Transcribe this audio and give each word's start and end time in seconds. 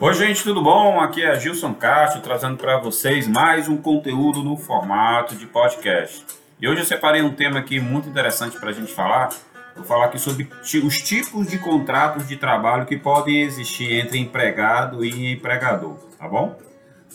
Oi, 0.00 0.12
gente, 0.14 0.42
tudo 0.42 0.60
bom? 0.60 1.00
Aqui 1.00 1.22
é 1.22 1.38
Gilson 1.38 1.72
Castro 1.72 2.20
trazendo 2.20 2.56
para 2.56 2.78
vocês 2.78 3.28
mais 3.28 3.68
um 3.68 3.76
conteúdo 3.76 4.42
no 4.42 4.56
formato 4.56 5.36
de 5.36 5.46
podcast. 5.46 6.26
E 6.60 6.68
hoje 6.68 6.80
eu 6.80 6.84
separei 6.84 7.22
um 7.22 7.32
tema 7.32 7.60
aqui 7.60 7.78
muito 7.78 8.08
interessante 8.08 8.58
para 8.58 8.70
a 8.70 8.72
gente 8.72 8.92
falar. 8.92 9.30
Vou 9.76 9.84
falar 9.84 10.06
aqui 10.06 10.18
sobre 10.18 10.48
os 10.84 10.98
tipos 10.98 11.46
de 11.46 11.58
contratos 11.58 12.26
de 12.26 12.36
trabalho 12.36 12.86
que 12.86 12.96
podem 12.96 13.42
existir 13.42 13.92
entre 13.92 14.18
empregado 14.18 15.04
e 15.04 15.32
empregador, 15.32 15.96
tá 16.18 16.28
bom? 16.28 16.58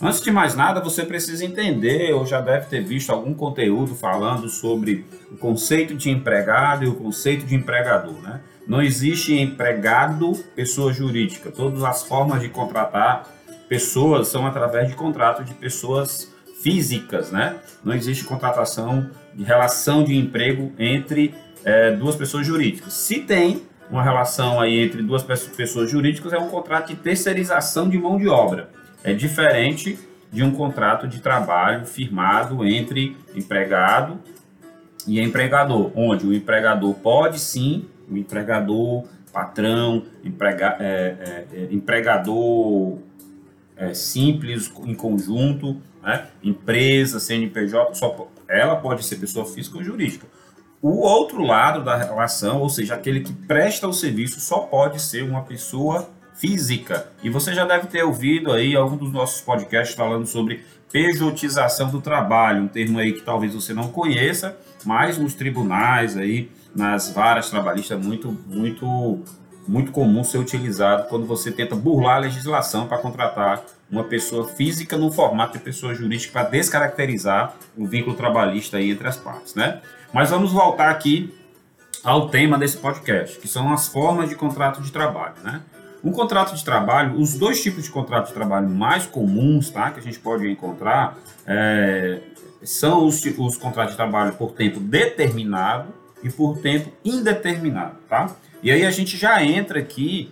Antes 0.01 0.21
de 0.21 0.31
mais 0.31 0.55
nada, 0.55 0.79
você 0.79 1.03
precisa 1.03 1.43
entender, 1.43 2.13
ou 2.13 2.25
já 2.25 2.39
deve 2.39 2.67
ter 2.67 2.81
visto 2.81 3.11
algum 3.11 3.33
conteúdo 3.33 3.93
falando 3.93 4.47
sobre 4.47 5.05
o 5.29 5.35
conceito 5.35 5.93
de 5.93 6.09
empregado 6.09 6.85
e 6.85 6.87
o 6.87 6.95
conceito 6.95 7.45
de 7.45 7.55
empregador, 7.55 8.21
né? 8.21 8.39
Não 8.69 8.83
existe 8.83 9.33
empregado 9.33 10.33
pessoa 10.55 10.93
jurídica. 10.93 11.51
Todas 11.51 11.83
as 11.83 12.03
formas 12.03 12.39
de 12.39 12.49
contratar 12.49 13.27
pessoas 13.67 14.27
são 14.27 14.45
através 14.45 14.87
de 14.87 14.95
contratos 14.95 15.43
de 15.43 15.55
pessoas 15.55 16.31
físicas, 16.61 17.31
né? 17.31 17.55
Não 17.83 17.95
existe 17.95 18.23
contratação 18.25 19.09
de 19.33 19.43
relação 19.43 20.03
de 20.03 20.15
emprego 20.15 20.71
entre 20.77 21.33
é, 21.65 21.95
duas 21.95 22.15
pessoas 22.15 22.45
jurídicas. 22.45 22.93
Se 22.93 23.21
tem 23.21 23.63
uma 23.89 24.03
relação 24.03 24.61
aí 24.61 24.81
entre 24.81 25.01
duas 25.01 25.23
pessoas 25.23 25.89
jurídicas, 25.89 26.31
é 26.31 26.37
um 26.37 26.49
contrato 26.49 26.89
de 26.89 26.95
terceirização 26.95 27.89
de 27.89 27.97
mão 27.97 28.19
de 28.19 28.27
obra. 28.27 28.69
É 29.03 29.13
diferente 29.13 29.97
de 30.31 30.43
um 30.43 30.51
contrato 30.51 31.07
de 31.07 31.21
trabalho 31.21 31.87
firmado 31.87 32.63
entre 32.63 33.17
empregado 33.33 34.19
e 35.07 35.19
empregador, 35.19 35.91
onde 35.95 36.27
o 36.27 36.33
empregador 36.35 36.93
pode 36.93 37.39
sim 37.39 37.87
o 38.09 38.17
empregador, 38.17 39.05
patrão, 39.31 40.05
emprega, 40.23 40.77
é, 40.79 41.45
é, 41.53 41.57
é, 41.57 41.67
empregador 41.71 42.97
é, 43.77 43.93
simples 43.93 44.71
em 44.85 44.95
conjunto, 44.95 45.77
né? 46.01 46.27
empresa, 46.43 47.19
CNPJ, 47.19 47.93
só, 47.93 48.27
ela 48.47 48.75
pode 48.75 49.05
ser 49.05 49.17
pessoa 49.17 49.45
física 49.45 49.77
ou 49.77 49.83
jurídica. 49.83 50.27
O 50.81 51.01
outro 51.01 51.43
lado 51.43 51.83
da 51.83 51.97
relação, 51.97 52.61
ou 52.61 52.69
seja, 52.69 52.95
aquele 52.95 53.19
que 53.19 53.33
presta 53.33 53.87
o 53.87 53.93
serviço, 53.93 54.39
só 54.39 54.59
pode 54.59 55.01
ser 55.01 55.23
uma 55.23 55.41
pessoa 55.41 56.09
física. 56.35 57.07
E 57.21 57.29
você 57.29 57.53
já 57.53 57.65
deve 57.65 57.87
ter 57.87 58.01
ouvido 58.03 58.51
aí 58.53 58.75
algum 58.75 58.95
dos 58.95 59.11
nossos 59.11 59.41
podcasts 59.41 59.95
falando 59.95 60.25
sobre 60.25 60.63
pejotização 60.89 61.91
do 61.91 62.01
trabalho, 62.01 62.63
um 62.63 62.67
termo 62.67 62.97
aí 62.97 63.11
que 63.11 63.21
talvez 63.21 63.53
você 63.53 63.73
não 63.73 63.89
conheça, 63.89 64.57
mas 64.85 65.17
nos 65.17 65.33
tribunais 65.33 66.15
aí 66.15 66.49
nas 66.75 67.11
varas 67.11 67.49
trabalhistas 67.49 67.99
é 67.99 68.01
muito, 68.01 68.37
muito, 68.47 69.23
muito 69.67 69.91
comum 69.91 70.23
ser 70.23 70.37
utilizado 70.37 71.07
quando 71.07 71.25
você 71.25 71.51
tenta 71.51 71.75
burlar 71.75 72.17
a 72.17 72.19
legislação 72.19 72.87
para 72.87 72.97
contratar 72.97 73.63
uma 73.91 74.03
pessoa 74.03 74.47
física 74.47 74.97
no 74.97 75.11
formato 75.11 75.57
de 75.57 75.63
pessoa 75.63 75.93
jurídica 75.95 76.31
para 76.31 76.49
descaracterizar 76.49 77.55
o 77.75 77.87
vínculo 77.87 78.15
trabalhista 78.15 78.77
aí 78.77 78.91
entre 78.91 79.07
as 79.07 79.17
partes, 79.17 79.55
né? 79.55 79.81
Mas 80.13 80.29
vamos 80.29 80.51
voltar 80.51 80.89
aqui 80.89 81.33
ao 82.03 82.29
tema 82.29 82.57
desse 82.57 82.77
podcast, 82.77 83.39
que 83.39 83.47
são 83.47 83.73
as 83.73 83.87
formas 83.87 84.29
de 84.29 84.35
contrato 84.35 84.81
de 84.81 84.91
trabalho, 84.91 85.35
né? 85.43 85.61
Um 86.03 86.11
contrato 86.11 86.55
de 86.55 86.63
trabalho, 86.63 87.19
os 87.19 87.33
dois 87.33 87.61
tipos 87.61 87.83
de 87.83 87.89
contrato 87.89 88.27
de 88.27 88.33
trabalho 88.33 88.69
mais 88.69 89.05
comuns, 89.05 89.69
tá, 89.69 89.91
que 89.91 89.99
a 89.99 90.03
gente 90.03 90.17
pode 90.17 90.49
encontrar, 90.49 91.17
é, 91.45 92.21
são 92.63 93.05
os, 93.05 93.21
os 93.37 93.57
contratos 93.57 93.91
de 93.91 93.97
trabalho 93.97 94.33
por 94.33 94.51
tempo 94.53 94.79
determinado 94.79 95.98
e 96.23 96.29
por 96.29 96.57
tempo 96.57 96.91
indeterminado, 97.03 97.97
tá? 98.07 98.35
E 98.61 98.71
aí 98.71 98.85
a 98.85 98.91
gente 98.91 99.17
já 99.17 99.43
entra 99.43 99.79
aqui, 99.79 100.31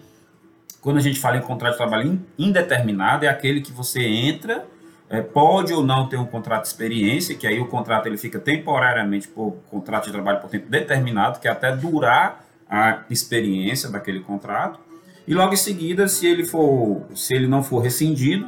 quando 0.82 0.98
a 0.98 1.02
gente 1.02 1.20
fala 1.20 1.38
em 1.38 1.42
contrato 1.42 1.74
de 1.74 1.78
trabalho 1.78 2.22
indeterminado, 2.38 3.26
é 3.26 3.30
aquele 3.30 3.62
que 3.62 3.72
você 3.72 4.02
entra, 4.04 4.66
é, 5.10 5.22
pode 5.22 5.74
ou 5.74 5.84
não 5.84 6.10
ter 6.10 6.18
um 6.18 6.26
contrato 6.26 6.64
de 6.64 6.68
experiência, 6.68 7.36
que 7.36 7.48
aí 7.48 7.60
o 7.60 7.68
contrato 7.68 8.08
ele 8.08 8.18
fica 8.18 8.40
temporariamente 8.40 9.28
por 9.28 9.54
contrato 9.70 10.06
de 10.06 10.12
trabalho 10.12 10.42
por 10.42 10.50
tempo 10.50 10.70
determinado, 10.70 11.40
que 11.40 11.48
é 11.48 11.52
até 11.52 11.74
durar 11.76 12.46
a 12.70 13.04
experiência 13.10 13.90
daquele 13.90 14.20
contrato. 14.20 14.80
E 15.26 15.34
logo 15.34 15.54
em 15.54 15.58
seguida, 15.58 16.08
se 16.08 16.26
ele 16.26 16.46
for, 16.46 17.06
se 17.16 17.34
ele 17.34 17.48
não 17.48 17.64
for 17.64 17.80
rescindido, 17.80 18.48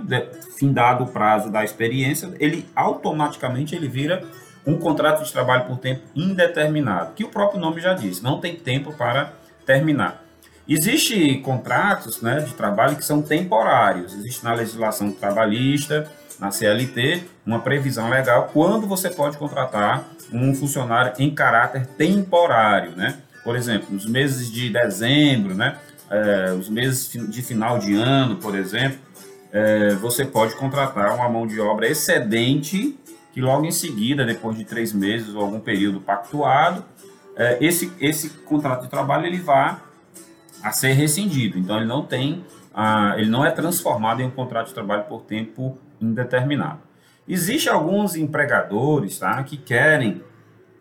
findado 0.58 1.03
o 1.03 1.08
prazo 1.08 1.50
da 1.50 1.63
experiência, 1.63 2.34
ele 2.40 2.66
automaticamente 2.75 3.75
ele 3.75 3.88
vira 3.88 4.24
um 4.66 4.78
contrato 4.78 5.24
de 5.24 5.31
trabalho 5.31 5.66
por 5.66 5.78
tempo 5.78 6.02
indeterminado, 6.16 7.14
que 7.14 7.24
o 7.24 7.30
próprio 7.30 7.59
nome 7.59 7.81
já 7.81 7.94
diz, 7.94 8.22
não 8.22 8.40
tem 8.40 8.56
tempo 8.56 8.94
para 8.94 9.34
terminar. 9.66 10.24
Existem 10.68 11.42
contratos 11.42 12.22
né, 12.22 12.42
de 12.42 12.53
trabalho 12.53 12.96
que 12.96 13.03
são 13.03 13.22
temporários, 13.22 14.14
existe 14.14 14.44
na 14.44 14.53
legislação 14.53 15.12
trabalhista, 15.12 16.08
na 16.40 16.52
CLT, 16.52 17.24
uma 17.46 17.59
previsão 17.59 18.09
legal 18.09 18.50
quando 18.53 18.88
você 18.88 19.09
pode 19.09 19.38
contratar 19.38 20.08
um 20.31 20.53
funcionário 20.56 21.14
em 21.19 21.34
caráter 21.34 21.86
temporário, 21.86 22.92
né? 22.96 23.18
Por 23.44 23.56
exemplo, 23.56 23.88
nos 23.92 24.06
meses 24.06 24.50
de 24.50 24.69
dezembro, 24.69 25.53
né? 25.53 25.75
É, 26.09 26.53
os 26.53 26.69
meses 26.69 27.12
de 27.12 27.42
final 27.42 27.78
de 27.78 27.94
ano, 27.96 28.38
por 28.38 28.56
exemplo, 28.56 29.00
é, 29.52 29.96
você 29.96 30.24
pode 30.24 30.56
contratar 30.56 31.14
uma 31.16 31.28
mão 31.28 31.46
de 31.46 31.59
obra 31.59 31.88
excedente 31.88 32.98
que 33.31 33.41
logo 33.41 33.66
em 33.66 33.72
seguida, 33.72 34.25
depois 34.25 34.57
de 34.57 34.66
três 34.66 34.94
meses 34.94 35.34
ou 35.34 35.41
algum 35.41 35.59
período 35.59 36.01
pactuado, 36.01 36.84
é, 37.35 37.57
esse, 37.62 37.91
esse 38.00 38.29
contrato 38.29 38.84
de 38.84 38.90
trabalho 38.90 39.25
ele 39.25 39.40
vai 39.40 39.78
a 40.62 40.72
ser 40.72 40.94
rescindido. 40.94 41.57
Então 41.57 41.78
ele 41.78 41.85
não 41.85 42.06
tem, 42.06 42.44
ele 43.18 43.29
não 43.29 43.45
é 43.45 43.51
transformado 43.51 44.22
em 44.22 44.25
um 44.25 44.31
contrato 44.31 44.68
de 44.68 44.73
trabalho 44.73 45.03
por 45.03 45.22
tempo 45.22 45.78
indeterminado. 46.01 46.79
Existem 47.28 47.72
alguns 47.72 48.16
empregadores 48.16 49.19
tá, 49.19 49.41
que 49.44 49.56
querem 49.56 50.23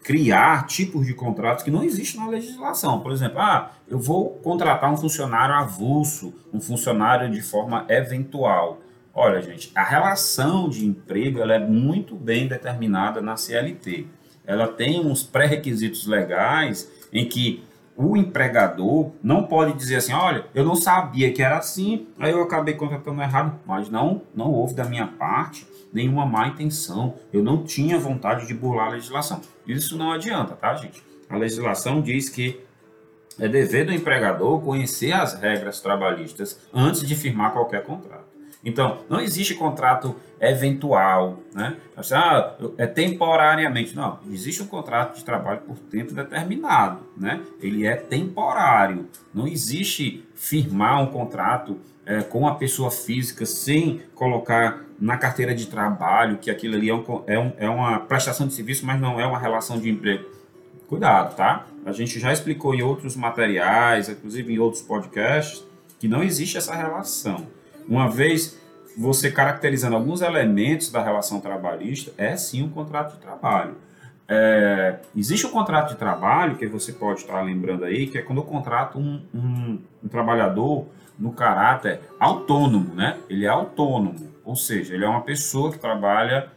criar 0.03 0.67
tipos 0.67 1.07
de 1.07 1.13
contratos 1.13 1.63
que 1.63 1.71
não 1.71 1.85
existem 1.85 2.19
na 2.21 2.29
legislação. 2.29 3.01
Por 3.01 3.13
exemplo, 3.13 3.39
ah, 3.39 3.73
eu 3.87 3.99
vou 3.99 4.31
contratar 4.43 4.91
um 4.91 4.97
funcionário 4.97 5.55
avulso, 5.55 6.33
um 6.53 6.61
funcionário 6.61 7.31
de 7.31 7.43
forma 7.43 7.85
eventual. 7.89 8.81
Olha, 9.21 9.43
gente, 9.43 9.73
a 9.75 9.83
relação 9.83 10.69
de 10.69 10.87
emprego 10.87 11.41
ela 11.41 11.53
é 11.53 11.59
muito 11.59 12.15
bem 12.15 12.47
determinada 12.47 13.21
na 13.21 13.37
CLT. 13.37 14.07
Ela 14.47 14.69
tem 14.69 15.05
uns 15.05 15.25
pré-requisitos 15.25 16.07
legais 16.07 16.89
em 17.13 17.29
que 17.29 17.65
o 17.97 18.17
empregador 18.17 19.11
não 19.21 19.43
pode 19.43 19.73
dizer 19.73 19.97
assim, 19.97 20.13
olha, 20.13 20.47
eu 20.55 20.65
não 20.65 20.77
sabia 20.77 21.33
que 21.33 21.43
era 21.43 21.59
assim, 21.59 22.07
aí 22.17 22.31
eu 22.31 22.41
acabei 22.41 22.75
contratando 22.75 23.21
errado, 23.21 23.59
mas 23.67 23.91
não, 23.91 24.23
não 24.33 24.53
houve 24.53 24.75
da 24.75 24.85
minha 24.85 25.09
parte 25.09 25.67
nenhuma 25.93 26.25
má 26.25 26.47
intenção, 26.47 27.17
eu 27.33 27.43
não 27.43 27.65
tinha 27.65 27.99
vontade 27.99 28.47
de 28.47 28.55
burlar 28.55 28.87
a 28.87 28.91
legislação. 28.91 29.41
Isso 29.67 29.99
não 29.99 30.13
adianta, 30.13 30.55
tá, 30.55 30.77
gente? 30.77 31.03
A 31.29 31.37
legislação 31.37 32.01
diz 32.01 32.29
que 32.29 32.61
é 33.37 33.49
dever 33.49 33.85
do 33.85 33.93
empregador 33.93 34.61
conhecer 34.61 35.11
as 35.11 35.35
regras 35.35 35.81
trabalhistas 35.81 36.61
antes 36.73 37.01
de 37.01 37.17
firmar 37.17 37.53
qualquer 37.53 37.83
contrato. 37.83 38.28
Então, 38.65 38.99
não 39.09 39.21
existe 39.21 39.55
contrato 39.55 40.17
eventual, 40.41 41.41
né? 41.55 41.77
Ah, 42.13 42.55
é 42.77 42.87
temporariamente. 42.87 43.95
Não, 43.95 44.19
existe 44.31 44.63
um 44.63 44.67
contrato 44.67 45.17
de 45.17 45.25
trabalho 45.25 45.61
por 45.61 45.79
tempo 45.79 46.13
determinado, 46.13 47.01
né? 47.17 47.41
Ele 47.61 47.87
é 47.87 47.95
temporário. 47.97 49.09
Não 49.33 49.47
existe 49.47 50.25
firmar 50.35 51.03
um 51.03 51.07
contrato 51.07 51.79
é, 52.05 52.23
com 52.23 52.49
a 52.49 52.55
pessoa 52.55 52.91
física 52.91 53.45
sem 53.47 54.03
colocar 54.15 54.85
na 54.99 55.17
carteira 55.17 55.55
de 55.55 55.67
trabalho 55.67 56.39
que 56.39 56.51
aquilo 56.51 56.75
ali 56.75 56.89
é, 56.89 56.95
um, 56.95 57.05
é, 57.27 57.39
um, 57.39 57.53
é 57.59 57.69
uma 57.69 58.01
prestação 58.01 58.47
de 58.49 58.55
serviço, 58.55 58.85
mas 58.85 59.01
não 59.01 59.21
é 59.21 59.27
uma 59.27 59.39
relação 59.39 59.79
de 59.79 59.89
emprego. 59.89 60.25
Cuidado, 60.89 61.37
tá? 61.37 61.67
A 61.85 61.93
gente 61.93 62.19
já 62.19 62.33
explicou 62.33 62.75
em 62.75 62.83
outros 62.83 63.15
materiais, 63.15 64.09
inclusive 64.09 64.55
em 64.55 64.59
outros 64.59 64.83
podcasts, 64.83 65.65
que 65.99 66.09
não 66.09 66.23
existe 66.23 66.57
essa 66.57 66.75
relação. 66.75 67.47
Uma 67.89 68.09
vez 68.09 68.59
você 68.97 69.31
caracterizando 69.31 69.97
alguns 69.97 70.21
elementos 70.21 70.91
da 70.91 71.03
relação 71.03 71.41
trabalhista, 71.41 72.13
é 72.19 72.37
sim 72.37 72.63
um 72.63 72.69
contrato 72.69 73.15
de 73.15 73.21
trabalho. 73.21 73.77
É, 74.29 74.97
existe 75.17 75.47
o 75.47 75.49
um 75.49 75.53
contrato 75.53 75.91
de 75.91 75.97
trabalho, 75.97 76.57
que 76.57 76.67
você 76.67 76.93
pode 76.93 77.21
estar 77.21 77.41
lembrando 77.41 77.85
aí, 77.85 78.07
que 78.07 78.19
é 78.19 78.23
quando 78.23 78.39
eu 78.39 78.45
contrato 78.45 78.99
um, 78.99 79.23
um, 79.33 79.79
um 80.05 80.09
trabalhador 80.09 80.87
no 81.19 81.33
caráter 81.33 82.01
autônomo, 82.21 82.95
né? 82.95 83.19
Ele 83.31 83.47
é 83.47 83.49
autônomo, 83.49 84.29
ou 84.45 84.55
seja, 84.55 84.95
ele 84.95 85.05
é 85.05 85.09
uma 85.09 85.23
pessoa 85.23 85.73
que 85.73 85.79
trabalha, 85.79 86.51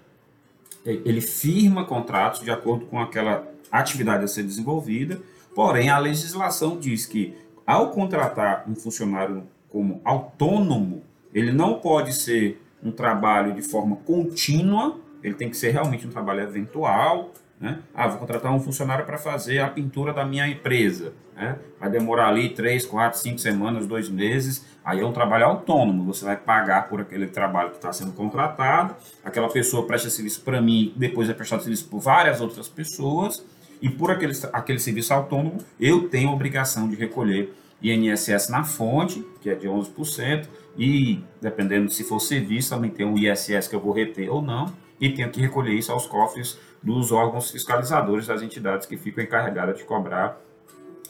ele 0.85 1.21
firma 1.21 1.85
contratos 1.85 2.41
de 2.41 2.51
acordo 2.51 2.85
com 2.87 2.99
aquela 2.99 3.47
atividade 3.71 4.23
a 4.23 4.27
ser 4.27 4.43
desenvolvida, 4.43 5.21
porém 5.55 5.89
a 5.89 5.97
legislação 5.97 6.77
diz 6.77 7.05
que 7.05 7.37
ao 7.65 7.91
contratar 7.91 8.65
um 8.67 8.75
funcionário 8.75 9.43
como 9.69 10.01
autônomo, 10.03 11.03
ele 11.33 11.51
não 11.51 11.79
pode 11.79 12.13
ser 12.13 12.61
um 12.83 12.91
trabalho 12.91 13.53
de 13.53 13.61
forma 13.61 13.95
contínua, 13.97 14.99
ele 15.23 15.35
tem 15.35 15.49
que 15.49 15.57
ser 15.57 15.71
realmente 15.71 16.07
um 16.07 16.09
trabalho 16.09 16.41
eventual, 16.41 17.31
Né? 17.61 17.77
Ah, 17.93 18.07
vou 18.07 18.17
contratar 18.17 18.51
um 18.51 18.59
funcionário 18.59 19.05
para 19.05 19.19
fazer 19.19 19.59
a 19.59 19.67
pintura 19.67 20.11
da 20.11 20.25
minha 20.25 20.47
empresa. 20.47 21.13
Né? 21.35 21.59
Vai 21.79 21.91
demorar 21.91 22.29
ali 22.29 22.49
três, 22.49 22.87
quatro, 22.87 23.19
cinco 23.19 23.37
semanas, 23.37 23.85
dois 23.85 24.09
meses. 24.09 24.65
Aí 24.83 24.99
é 24.99 25.05
um 25.05 25.13
trabalho 25.13 25.45
autônomo. 25.45 26.03
Você 26.05 26.25
vai 26.25 26.35
pagar 26.35 26.89
por 26.89 26.99
aquele 27.01 27.27
trabalho 27.27 27.69
que 27.69 27.75
está 27.75 27.93
sendo 27.93 28.13
contratado. 28.13 28.95
Aquela 29.23 29.47
pessoa 29.47 29.85
presta 29.85 30.09
serviço 30.09 30.41
para 30.41 30.59
mim, 30.59 30.91
depois 30.95 31.29
é 31.29 31.33
prestado 31.35 31.61
serviço 31.61 31.87
por 31.87 31.99
várias 31.99 32.41
outras 32.41 32.67
pessoas. 32.67 33.45
E 33.79 33.87
por 33.89 34.09
aquele, 34.09 34.33
aquele 34.53 34.79
serviço 34.79 35.13
autônomo, 35.13 35.59
eu 35.79 36.09
tenho 36.09 36.29
a 36.29 36.33
obrigação 36.33 36.89
de 36.89 36.95
recolher 36.95 37.53
INSS 37.81 38.49
na 38.49 38.63
fonte, 38.63 39.25
que 39.41 39.49
é 39.49 39.55
de 39.55 39.67
11%, 39.67 40.47
e 40.77 41.23
dependendo 41.41 41.89
se 41.89 42.03
for 42.03 42.19
serviço, 42.19 42.69
também 42.69 42.89
tem 42.89 43.05
um 43.05 43.17
ISS 43.17 43.67
que 43.67 43.75
eu 43.75 43.79
vou 43.79 43.93
reter 43.93 44.29
ou 44.29 44.41
não, 44.41 44.71
e 44.99 45.09
tenho 45.09 45.29
que 45.29 45.41
recolher 45.41 45.73
isso 45.73 45.91
aos 45.91 46.05
cofres 46.05 46.59
dos 46.81 47.11
órgãos 47.11 47.49
fiscalizadores 47.49 48.27
das 48.27 48.41
entidades 48.41 48.85
que 48.85 48.97
ficam 48.97 49.23
encarregadas 49.23 49.77
de 49.77 49.83
cobrar 49.83 50.39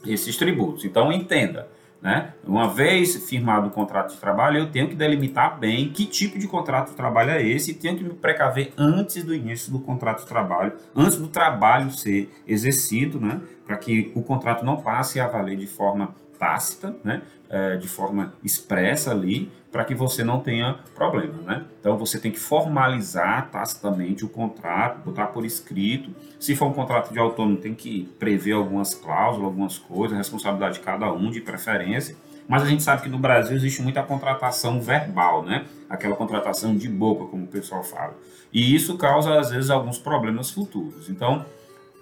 esses 0.06 0.38
tributos. 0.38 0.85
Então, 0.85 1.12
entenda, 1.12 1.68
né? 2.01 2.33
Uma 2.44 2.68
vez 2.68 3.15
firmado 3.29 3.68
o 3.68 3.71
contrato 3.71 4.13
de 4.13 4.18
trabalho, 4.18 4.57
eu 4.57 4.71
tenho 4.71 4.88
que 4.88 4.95
delimitar 4.95 5.59
bem 5.59 5.89
que 5.89 6.06
tipo 6.06 6.39
de 6.39 6.47
contrato 6.47 6.89
de 6.89 6.95
trabalho 6.95 7.29
é 7.29 7.45
esse 7.45 7.71
e 7.71 7.73
tenho 7.73 7.95
que 7.95 8.03
me 8.03 8.13
precaver 8.13 8.73
antes 8.75 9.23
do 9.23 9.35
início 9.35 9.71
do 9.71 9.79
contrato 9.79 10.21
de 10.21 10.27
trabalho, 10.27 10.73
antes 10.95 11.18
do 11.18 11.27
trabalho 11.27 11.91
ser 11.91 12.33
exercido, 12.47 13.19
né? 13.19 13.39
para 13.68 13.77
que 13.77 14.12
o 14.15 14.23
contrato 14.23 14.65
não 14.65 14.77
passe 14.77 15.19
a 15.19 15.27
valer 15.27 15.56
de 15.57 15.68
forma 15.68 16.15
tácita, 16.41 16.95
né? 17.03 17.21
É, 17.47 17.75
de 17.75 17.88
forma 17.88 18.33
expressa 18.43 19.11
ali, 19.11 19.51
para 19.71 19.85
que 19.85 19.93
você 19.93 20.23
não 20.23 20.39
tenha 20.39 20.79
problema, 20.95 21.39
né? 21.43 21.65
Então 21.79 21.95
você 21.95 22.17
tem 22.17 22.31
que 22.31 22.39
formalizar 22.39 23.51
tacitamente 23.51 24.25
o 24.25 24.29
contrato, 24.29 25.03
botar 25.05 25.27
por 25.27 25.45
escrito. 25.45 26.09
Se 26.39 26.55
for 26.55 26.65
um 26.65 26.73
contrato 26.73 27.13
de 27.13 27.19
autônomo, 27.19 27.57
tem 27.57 27.75
que 27.75 28.09
prever 28.17 28.53
algumas 28.53 28.95
cláusulas, 28.95 29.45
algumas 29.45 29.77
coisas, 29.77 30.17
responsabilidade 30.17 30.75
de 30.75 30.79
cada 30.79 31.13
um, 31.13 31.29
de 31.29 31.41
preferência. 31.41 32.15
Mas 32.47 32.63
a 32.63 32.65
gente 32.65 32.81
sabe 32.81 33.03
que 33.03 33.09
no 33.09 33.19
Brasil 33.19 33.55
existe 33.55 33.81
muita 33.83 34.01
contratação 34.01 34.81
verbal, 34.81 35.44
né? 35.44 35.65
Aquela 35.87 36.15
contratação 36.15 36.75
de 36.75 36.89
boca, 36.89 37.25
como 37.25 37.44
o 37.44 37.47
pessoal 37.47 37.83
fala. 37.83 38.17
E 38.51 38.73
isso 38.73 38.97
causa, 38.97 39.39
às 39.39 39.51
vezes, 39.51 39.69
alguns 39.69 39.99
problemas 39.99 40.49
futuros. 40.49 41.07
Então, 41.07 41.45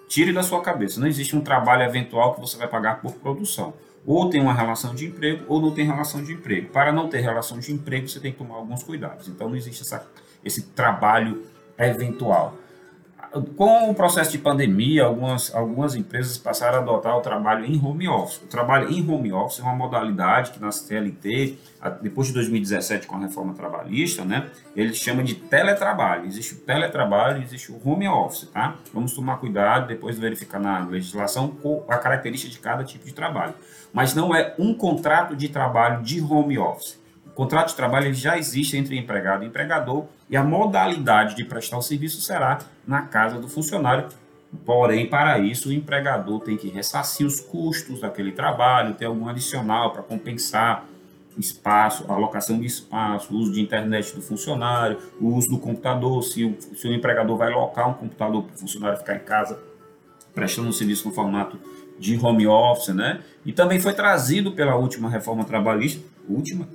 tire 0.07 0.31
da 0.31 0.41
sua 0.41 0.61
cabeça. 0.61 0.99
Não 0.99 1.07
existe 1.07 1.35
um 1.35 1.41
trabalho 1.41 1.83
eventual 1.83 2.33
que 2.33 2.41
você 2.41 2.57
vai 2.57 2.67
pagar 2.67 3.01
por 3.01 3.13
produção 3.15 3.73
ou 4.05 4.29
tem 4.29 4.41
uma 4.41 4.53
relação 4.53 4.95
de 4.95 5.05
emprego 5.05 5.45
ou 5.47 5.61
não 5.61 5.71
tem 5.71 5.85
relação 5.85 6.23
de 6.23 6.33
emprego. 6.33 6.69
Para 6.69 6.91
não 6.91 7.07
ter 7.09 7.19
relação 7.19 7.59
de 7.59 7.71
emprego, 7.71 8.07
você 8.07 8.19
tem 8.19 8.31
que 8.31 8.37
tomar 8.37 8.55
alguns 8.55 8.83
cuidados. 8.83 9.27
Então, 9.27 9.49
não 9.49 9.55
existe 9.55 9.81
essa, 9.81 10.07
esse 10.43 10.63
trabalho 10.67 11.43
eventual. 11.77 12.55
Com 13.55 13.91
o 13.91 13.93
processo 13.93 14.31
de 14.31 14.39
pandemia, 14.39 15.05
algumas, 15.05 15.53
algumas 15.53 15.93
empresas 15.93 16.35
passaram 16.35 16.79
a 16.79 16.81
adotar 16.81 17.15
o 17.15 17.21
trabalho 17.21 17.63
em 17.63 17.79
home 17.79 18.07
office. 18.07 18.41
O 18.41 18.47
trabalho 18.47 18.89
em 18.89 19.07
home 19.07 19.31
office 19.31 19.59
é 19.59 19.63
uma 19.63 19.75
modalidade 19.75 20.49
que 20.49 20.59
na 20.59 20.71
CLT, 20.71 21.55
depois 22.01 22.29
de 22.29 22.33
2017 22.33 23.05
com 23.05 23.17
a 23.17 23.19
reforma 23.19 23.53
trabalhista, 23.53 24.25
né, 24.25 24.49
ele 24.75 24.95
chama 24.95 25.23
de 25.23 25.35
teletrabalho. 25.35 26.25
Existe 26.25 26.55
o 26.55 26.57
teletrabalho 26.57 27.43
existe 27.43 27.71
o 27.71 27.79
home 27.85 28.07
office, 28.07 28.49
tá? 28.49 28.77
Vamos 28.91 29.13
tomar 29.13 29.37
cuidado, 29.37 29.87
depois 29.87 30.17
verificar 30.17 30.59
na 30.59 30.79
legislação 30.79 31.55
a 31.87 31.97
característica 31.97 32.51
de 32.51 32.59
cada 32.59 32.83
tipo 32.83 33.05
de 33.05 33.13
trabalho. 33.13 33.53
Mas 33.93 34.15
não 34.15 34.33
é 34.35 34.55
um 34.57 34.73
contrato 34.73 35.35
de 35.35 35.49
trabalho 35.49 36.01
de 36.01 36.19
home 36.19 36.57
office. 36.57 36.99
Contrato 37.39 37.69
de 37.69 37.75
trabalho 37.75 38.13
já 38.13 38.37
existe 38.37 38.75
entre 38.75 38.97
empregado 38.97 39.45
e 39.45 39.47
empregador 39.47 40.07
e 40.29 40.35
a 40.35 40.43
modalidade 40.43 41.37
de 41.37 41.45
prestar 41.45 41.77
o 41.77 41.81
serviço 41.81 42.19
será 42.19 42.59
na 42.85 43.03
casa 43.03 43.39
do 43.39 43.47
funcionário. 43.47 44.09
Porém, 44.65 45.07
para 45.07 45.39
isso, 45.39 45.69
o 45.69 45.71
empregador 45.71 46.41
tem 46.41 46.57
que 46.57 46.67
ressarcir 46.67 47.25
os 47.25 47.39
custos 47.39 48.01
daquele 48.01 48.33
trabalho, 48.33 48.93
ter 48.95 49.05
algum 49.05 49.29
adicional 49.29 49.93
para 49.93 50.03
compensar 50.03 50.83
espaço, 51.37 52.03
alocação 52.11 52.59
de 52.59 52.65
espaço, 52.65 53.33
uso 53.33 53.53
de 53.53 53.61
internet 53.61 54.13
do 54.13 54.21
funcionário, 54.21 54.99
o 55.21 55.33
uso 55.33 55.47
do 55.47 55.59
computador, 55.59 56.21
se 56.23 56.43
o, 56.43 56.57
se 56.59 56.89
o 56.89 56.93
empregador 56.93 57.37
vai 57.37 57.53
alocar 57.53 57.89
um 57.89 57.93
computador 57.93 58.43
para 58.43 58.53
o 58.53 58.57
funcionário 58.57 58.97
ficar 58.97 59.15
em 59.15 59.23
casa 59.23 59.57
prestando 60.35 60.67
um 60.67 60.73
serviço 60.73 61.07
no 61.07 61.15
formato 61.15 61.57
de 61.97 62.17
home 62.17 62.45
office, 62.45 62.93
né? 62.93 63.21
E 63.45 63.53
também 63.53 63.79
foi 63.79 63.93
trazido 63.93 64.51
pela 64.51 64.75
última 64.75 65.09
reforma 65.09 65.45
trabalhista, 65.45 66.03
última 66.27 66.67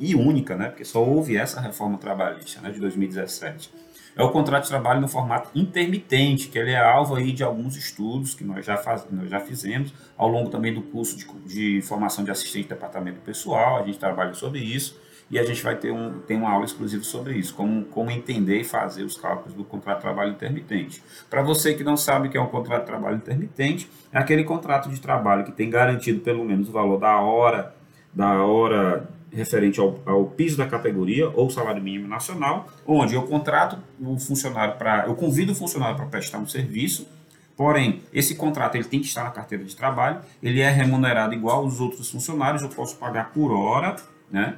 e 0.00 0.14
única, 0.14 0.56
né? 0.56 0.68
Porque 0.68 0.84
só 0.84 1.04
houve 1.04 1.36
essa 1.36 1.60
reforma 1.60 1.98
trabalhista, 1.98 2.60
né, 2.60 2.70
de 2.70 2.80
2017. 2.80 3.70
É 4.14 4.22
o 4.22 4.30
contrato 4.30 4.64
de 4.64 4.68
trabalho 4.68 5.00
no 5.00 5.08
formato 5.08 5.50
intermitente, 5.54 6.48
que 6.48 6.58
ele 6.58 6.70
é 6.70 6.78
alvo 6.78 7.14
aí 7.14 7.32
de 7.32 7.42
alguns 7.42 7.76
estudos 7.76 8.34
que 8.34 8.44
nós 8.44 8.64
já, 8.64 8.76
faz, 8.76 9.06
nós 9.10 9.30
já 9.30 9.40
fizemos, 9.40 9.92
ao 10.16 10.28
longo 10.28 10.50
também 10.50 10.72
do 10.72 10.82
curso 10.82 11.16
de, 11.16 11.26
de 11.46 11.82
formação 11.82 12.22
de 12.22 12.30
assistente 12.30 12.64
de 12.64 12.68
departamento 12.70 13.20
pessoal, 13.20 13.78
a 13.78 13.86
gente 13.86 13.98
trabalha 13.98 14.34
sobre 14.34 14.60
isso, 14.60 15.00
e 15.30 15.38
a 15.38 15.44
gente 15.44 15.62
vai 15.62 15.76
ter 15.76 15.90
um, 15.90 16.20
tem 16.20 16.36
uma 16.36 16.50
aula 16.50 16.66
exclusiva 16.66 17.02
sobre 17.02 17.34
isso, 17.38 17.54
como, 17.54 17.86
como 17.86 18.10
entender 18.10 18.60
e 18.60 18.64
fazer 18.64 19.02
os 19.02 19.16
cálculos 19.16 19.54
do 19.54 19.64
contrato 19.64 19.96
de 19.96 20.02
trabalho 20.02 20.32
intermitente. 20.32 21.02
Para 21.30 21.40
você 21.40 21.72
que 21.72 21.82
não 21.82 21.96
sabe 21.96 22.28
o 22.28 22.30
que 22.30 22.36
é 22.36 22.40
um 22.40 22.48
contrato 22.48 22.82
de 22.82 22.86
trabalho 22.86 23.16
intermitente, 23.16 23.88
é 24.12 24.18
aquele 24.18 24.44
contrato 24.44 24.90
de 24.90 25.00
trabalho 25.00 25.44
que 25.44 25.52
tem 25.52 25.70
garantido 25.70 26.20
pelo 26.20 26.44
menos 26.44 26.68
o 26.68 26.72
valor 26.72 26.98
da 26.98 27.18
hora, 27.18 27.74
da 28.12 28.44
hora 28.44 29.08
referente 29.32 29.80
ao, 29.80 29.98
ao, 30.04 30.26
piso 30.26 30.56
da 30.56 30.66
categoria 30.66 31.30
ou 31.30 31.50
salário 31.50 31.82
mínimo 31.82 32.06
nacional, 32.06 32.68
onde 32.86 33.14
eu 33.14 33.22
contrato 33.22 33.78
o 34.00 34.18
funcionário 34.18 34.76
para, 34.76 35.06
eu 35.06 35.14
convido 35.14 35.52
o 35.52 35.54
funcionário 35.54 35.96
para 35.96 36.06
prestar 36.06 36.38
um 36.38 36.46
serviço, 36.46 37.08
porém 37.56 38.02
esse 38.12 38.34
contrato 38.34 38.76
ele 38.76 38.84
tem 38.84 39.00
que 39.00 39.06
estar 39.06 39.24
na 39.24 39.30
carteira 39.30 39.64
de 39.64 39.74
trabalho, 39.74 40.20
ele 40.42 40.60
é 40.60 40.70
remunerado 40.70 41.34
igual 41.34 41.64
aos 41.64 41.80
outros 41.80 42.10
funcionários, 42.10 42.62
eu 42.62 42.68
posso 42.68 42.96
pagar 42.96 43.32
por 43.32 43.52
hora, 43.52 43.96
né? 44.30 44.56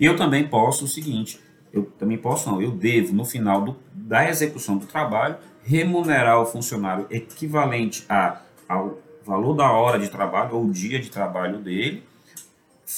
E 0.00 0.06
eu 0.06 0.16
também 0.16 0.46
posso 0.48 0.86
o 0.86 0.88
seguinte, 0.88 1.38
eu 1.72 1.84
também 1.98 2.18
posso 2.18 2.50
não, 2.50 2.60
eu 2.60 2.70
devo 2.70 3.12
no 3.12 3.24
final 3.24 3.62
do, 3.62 3.76
da 3.92 4.28
execução 4.28 4.76
do 4.76 4.86
trabalho 4.86 5.36
remunerar 5.62 6.40
o 6.40 6.46
funcionário 6.46 7.06
equivalente 7.10 8.04
a, 8.08 8.40
ao 8.68 8.98
valor 9.24 9.54
da 9.54 9.70
hora 9.70 9.98
de 9.98 10.08
trabalho 10.08 10.56
ou 10.56 10.70
dia 10.70 11.00
de 11.00 11.10
trabalho 11.10 11.58
dele 11.58 12.02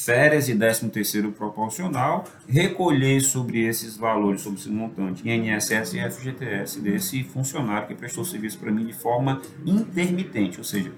férias 0.05 0.49
e 0.49 0.55
13 0.55 0.91
terceiro 0.91 1.33
proporcional, 1.33 2.25
recolher 2.47 3.21
sobre 3.23 3.65
esses 3.65 3.97
valores, 3.97 4.43
sobre 4.43 4.59
esse 4.59 4.69
montante, 4.69 5.27
INSS 5.29 5.95
e 5.95 6.11
FGTS 6.11 6.81
desse 6.81 7.25
funcionário 7.25 7.89
que 7.89 7.95
prestou 7.95 8.25
serviço 8.25 8.59
para 8.59 8.71
mim 8.71 8.87
de 8.87 8.93
forma 8.93 9.41
intermitente, 9.65 10.59
ou 10.59 10.65
seja, 10.65 10.93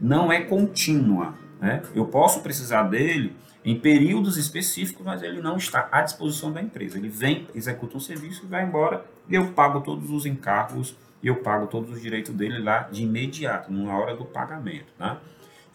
não 0.00 0.32
é 0.32 0.40
contínua. 0.40 1.34
Né? 1.60 1.82
Eu 1.94 2.06
posso 2.06 2.40
precisar 2.40 2.84
dele 2.84 3.34
em 3.64 3.78
períodos 3.78 4.36
específicos, 4.36 5.04
mas 5.04 5.22
ele 5.22 5.40
não 5.40 5.56
está 5.56 5.88
à 5.90 6.02
disposição 6.02 6.52
da 6.52 6.62
empresa. 6.62 6.96
Ele 6.96 7.08
vem, 7.08 7.48
executa 7.54 7.96
um 7.96 8.00
serviço, 8.00 8.46
vai 8.46 8.64
embora 8.64 9.04
e 9.28 9.34
eu 9.34 9.52
pago 9.52 9.80
todos 9.80 10.10
os 10.10 10.26
encargos 10.26 10.96
e 11.22 11.26
eu 11.26 11.36
pago 11.36 11.66
todos 11.66 11.90
os 11.90 12.00
direitos 12.00 12.34
dele 12.34 12.58
lá 12.58 12.80
de 12.80 13.02
imediato, 13.02 13.72
na 13.72 13.96
hora 13.96 14.14
do 14.14 14.24
pagamento. 14.24 14.92
Né? 14.98 15.16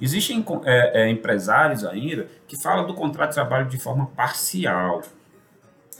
Existem 0.02 0.46
é, 0.66 1.04
é, 1.04 1.10
empresários 1.10 1.84
ainda 1.84 2.28
que 2.48 2.62
falam 2.62 2.88
do 2.88 2.94
contrato 2.94 3.30
de 3.30 3.36
trabalho 3.36 3.68
de 3.68 3.78
forma 3.78 4.06
parcial. 4.08 5.02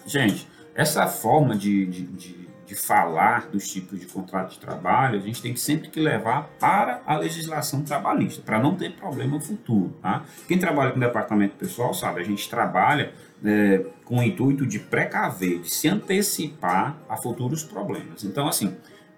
Gente, 0.06 0.48
essa 0.74 1.06
forma 1.08 1.56
de, 1.56 1.86
de, 1.86 2.04
de, 2.04 2.50
de, 2.66 2.76
falar 2.76 3.48
dos 3.48 3.70
tipos 3.70 4.00
de 4.00 4.06
contrato 4.06 4.52
de 4.54 4.60
trabalho, 4.60 5.20
a 5.20 5.22
gente 5.22 5.42
tem 5.42 5.54
que 5.54 5.60
sempre 5.60 5.90
que 5.90 6.00
levar 6.00 6.50
para 6.58 7.02
a 7.06 7.18
legislação 7.18 7.84
trabalhista, 7.84 8.42
para 8.42 8.60
não 8.60 8.76
ter 8.76 8.94
problema 8.94 9.36
no 9.36 9.42
futuro. 9.42 9.94
Tá? 10.02 10.24
Quem 10.48 10.58
trabalha 10.58 10.92
com 10.92 11.00
departamento 11.00 11.58
pessoal 11.58 11.94
sabe, 11.94 12.22
a 12.22 12.24
gente 12.24 12.50
trabalha 12.50 13.12
é, 13.44 13.86
com 14.06 14.20
o 14.20 14.24
intuito 14.24 14.66
de 14.66 14.80
precaver, 14.80 15.60
de 15.60 15.70
se 15.70 15.90
antecipar 15.90 16.98
a 17.10 17.18
futuros 17.18 17.64
problemas. 17.64 18.24
Então, 18.24 18.48
assim, 18.48 18.76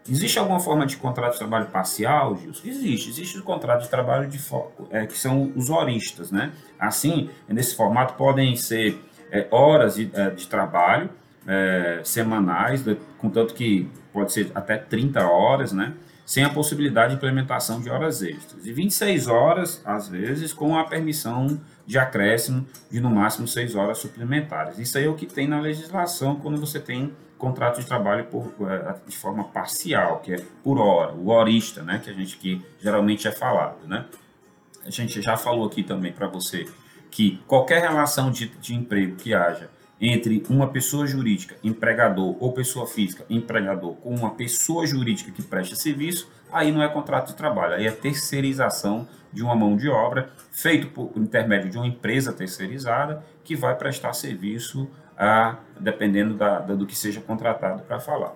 Existe 0.10 0.40
alguma 0.40 0.60
forma 0.60 0.86
de 0.86 0.98
contrato 0.98 1.34
de 1.34 1.40
trabalho 1.40 1.68
parcial, 1.68 2.36
Gilson? 2.36 2.68
Existe. 2.68 3.10
Existe 3.10 3.38
o 3.38 3.44
contrato 3.44 3.84
de 3.84 3.90
trabalho 3.90 4.28
de 4.28 4.40
foco, 4.40 4.88
é, 4.90 5.06
que 5.06 5.18
são 5.18 5.52
os 5.56 5.70
horistas, 5.70 6.32
né? 6.32 6.52
Assim, 6.80 7.30
nesse 7.48 7.76
formato 7.76 8.16
podem 8.16 8.56
ser 8.56 9.00
é, 9.32 9.48
horas 9.52 9.96
de, 9.96 10.10
é, 10.14 10.32
de 10.32 10.48
trabalho 10.48 11.10
é, 11.48 12.02
semanais, 12.04 12.84
né? 12.84 12.98
contanto 13.18 13.54
que 13.54 13.90
pode 14.12 14.34
ser 14.34 14.52
até 14.54 14.78
30 14.78 15.28
horas, 15.28 15.72
né? 15.72 15.94
Sem 16.26 16.44
a 16.44 16.50
possibilidade 16.50 17.10
de 17.10 17.18
implementação 17.18 17.82
de 17.82 17.90
horas 17.90 18.22
extras. 18.22 18.66
E 18.66 18.72
26 18.72 19.28
horas, 19.28 19.82
às 19.86 20.08
vezes, 20.08 20.54
com 20.54 20.78
a 20.78 20.84
permissão 20.84 21.60
de 21.86 21.98
acréscimo 21.98 22.66
de 22.90 23.02
no 23.02 23.10
máximo 23.10 23.48
6 23.48 23.76
horas 23.76 23.98
suplementares. 23.98 24.80
Isso 24.80 24.98
aí 24.98 25.06
é 25.06 25.10
o 25.10 25.14
que 25.14 25.26
tem 25.26 25.48
na 25.48 25.60
legislação 25.60 26.36
quando 26.36 26.58
você 26.58 26.80
tem 26.80 27.12
contrato 27.42 27.80
de 27.80 27.88
trabalho 27.88 28.26
por, 28.26 28.54
é, 28.72 28.96
de 29.08 29.18
forma 29.18 29.46
parcial, 29.46 30.20
que 30.20 30.34
é 30.34 30.38
por 30.64 30.78
hora, 30.78 31.12
o 31.14 31.30
horista, 31.30 31.82
né, 31.82 32.00
que 32.02 32.08
a 32.08 32.14
gente 32.14 32.38
que 32.38 32.64
geralmente 32.80 33.28
é 33.28 33.32
falado, 33.32 33.88
né? 33.88 34.06
A 34.86 34.92
gente 34.92 35.20
já 35.22 35.36
falou 35.36 35.66
aqui 35.66 35.84
também 35.84 36.12
para 36.12 36.28
você 36.28 36.68
que 37.10 37.42
qualquer 37.48 37.82
relação 37.82 38.32
de, 38.32 38.48
de 38.48 38.76
emprego 38.76 39.16
que 39.16 39.34
haja 39.34 39.70
entre 40.00 40.44
uma 40.50 40.68
pessoa 40.68 41.06
jurídica, 41.06 41.56
empregador, 41.64 42.36
ou 42.40 42.54
pessoa 42.54 42.88
física, 42.88 43.26
empregador, 43.30 43.96
com 43.96 44.14
uma 44.16 44.32
pessoa 44.32 44.86
jurídica 44.86 45.32
que 45.32 45.44
presta 45.44 45.76
serviço, 45.76 46.32
aí 46.52 46.72
não 46.72 46.82
é 46.82 46.88
contrato 46.88 47.28
de 47.28 47.36
trabalho, 47.36 47.76
aí 47.76 47.86
é 47.86 47.92
terceirização 47.92 49.08
de 49.32 49.44
uma 49.44 49.56
mão 49.56 49.78
de 49.78 49.90
obra 49.90 50.32
feito 50.52 50.88
por 50.88 51.12
intermédio 51.16 51.70
de 51.70 51.78
uma 51.78 51.88
empresa 51.88 52.34
terceirizada 52.34 53.24
que 53.44 53.56
vai 53.56 53.76
prestar 53.76 54.14
serviço 54.14 54.90
a, 55.22 55.58
dependendo 55.80 56.34
da, 56.34 56.58
da 56.60 56.74
do 56.74 56.88
que 56.88 56.98
seja 56.98 57.22
contratado 57.22 57.84
para 57.84 58.00
falar. 58.00 58.34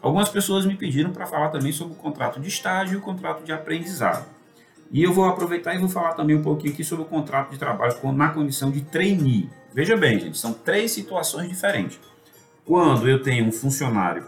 Algumas 0.00 0.30
pessoas 0.30 0.64
me 0.64 0.74
pediram 0.74 1.12
para 1.12 1.26
falar 1.26 1.50
também 1.50 1.72
sobre 1.72 1.92
o 1.92 1.96
contrato 1.96 2.40
de 2.40 2.48
estágio 2.48 2.94
e 2.94 2.96
o 2.96 3.02
contrato 3.02 3.44
de 3.44 3.52
aprendizado. 3.52 4.24
E 4.90 5.02
eu 5.02 5.12
vou 5.12 5.26
aproveitar 5.26 5.74
e 5.74 5.78
vou 5.78 5.90
falar 5.90 6.14
também 6.14 6.34
um 6.34 6.42
pouquinho 6.42 6.72
aqui 6.72 6.82
sobre 6.82 7.04
o 7.04 7.08
contrato 7.08 7.50
de 7.50 7.58
trabalho 7.58 7.94
na 8.12 8.30
condição 8.30 8.70
de 8.70 8.80
trainee. 8.80 9.50
Veja 9.74 9.96
bem, 9.96 10.18
gente, 10.18 10.38
são 10.38 10.54
três 10.54 10.90
situações 10.92 11.48
diferentes. 11.48 12.00
Quando 12.64 13.08
eu 13.08 13.22
tenho 13.22 13.46
um 13.46 13.52
funcionário 13.52 14.26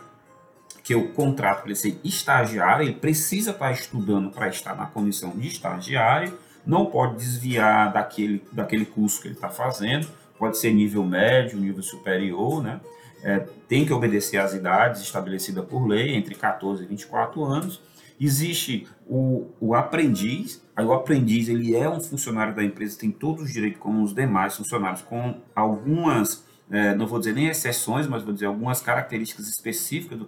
que 0.83 0.95
eu 0.95 1.09
contrato 1.09 1.61
para 1.61 1.69
ele 1.69 1.77
ser 1.77 1.99
estagiário, 2.05 2.85
ele 2.85 2.95
precisa 2.95 3.53
estar 3.53 3.73
estudando 3.73 4.31
para 4.31 4.49
estar 4.49 4.77
na 4.77 4.87
condição 4.87 5.31
de 5.31 5.49
estagiário, 5.49 6.39
não 6.67 6.87
pode 6.87 7.17
desviar 7.17 7.93
daquele, 7.93 8.43
daquele 8.53 8.85
curso 8.85 9.21
que 9.21 9.29
ele 9.29 9.35
está 9.35 9.49
fazendo, 9.49 10.07
pode 10.45 10.59
ser 10.59 10.73
nível 10.73 11.03
médio, 11.05 11.59
nível 11.59 11.83
superior, 11.83 12.63
né? 12.63 12.81
É, 13.23 13.39
tem 13.67 13.87
que 13.87 13.93
obedecer 13.93 14.37
às 14.37 14.53
idades 14.53 15.01
estabelecidas 15.01 15.65
por 15.65 15.87
lei, 15.87 16.15
entre 16.15 16.35
14 16.35 16.85
e 16.85 16.87
24 16.87 17.43
anos, 17.43 17.81
Existe 18.21 18.87
o, 19.09 19.51
o 19.61 19.75
aprendiz, 19.75 20.65
aí 20.77 20.85
o 20.85 20.93
aprendiz 20.93 21.49
ele 21.49 21.75
é 21.75 21.89
um 21.89 22.01
funcionário 22.01 22.55
da 22.55 22.63
empresa, 22.63 22.99
tem 22.99 23.11
todos 23.11 23.43
os 23.43 23.53
direitos 23.53 23.81
como 23.81 24.03
os 24.05 24.15
demais 24.15 24.57
funcionários, 24.57 25.03
com 25.03 25.35
algumas, 25.55 26.45
é, 26.71 26.95
não 26.95 27.09
vou 27.09 27.19
dizer 27.19 27.35
nem 27.35 27.49
exceções, 27.49 28.07
mas 28.07 28.23
vou 28.23 28.33
dizer 28.33 28.47
algumas 28.47 28.81
características 28.81 29.49
específicas 29.49 30.17
do 30.17 30.27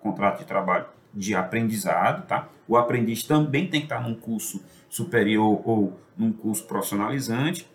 contrato 0.00 0.40
de 0.40 0.46
trabalho 0.46 0.86
de 1.14 1.34
aprendizado, 1.34 2.26
tá? 2.26 2.48
O 2.66 2.76
aprendiz 2.76 3.22
também 3.22 3.68
tem 3.68 3.80
que 3.80 3.86
estar 3.86 4.00
num 4.00 4.14
curso 4.14 4.60
superior 4.88 5.62
ou 5.64 5.98
num 6.16 6.32
curso 6.32 6.64
profissionalizante. 6.64 7.68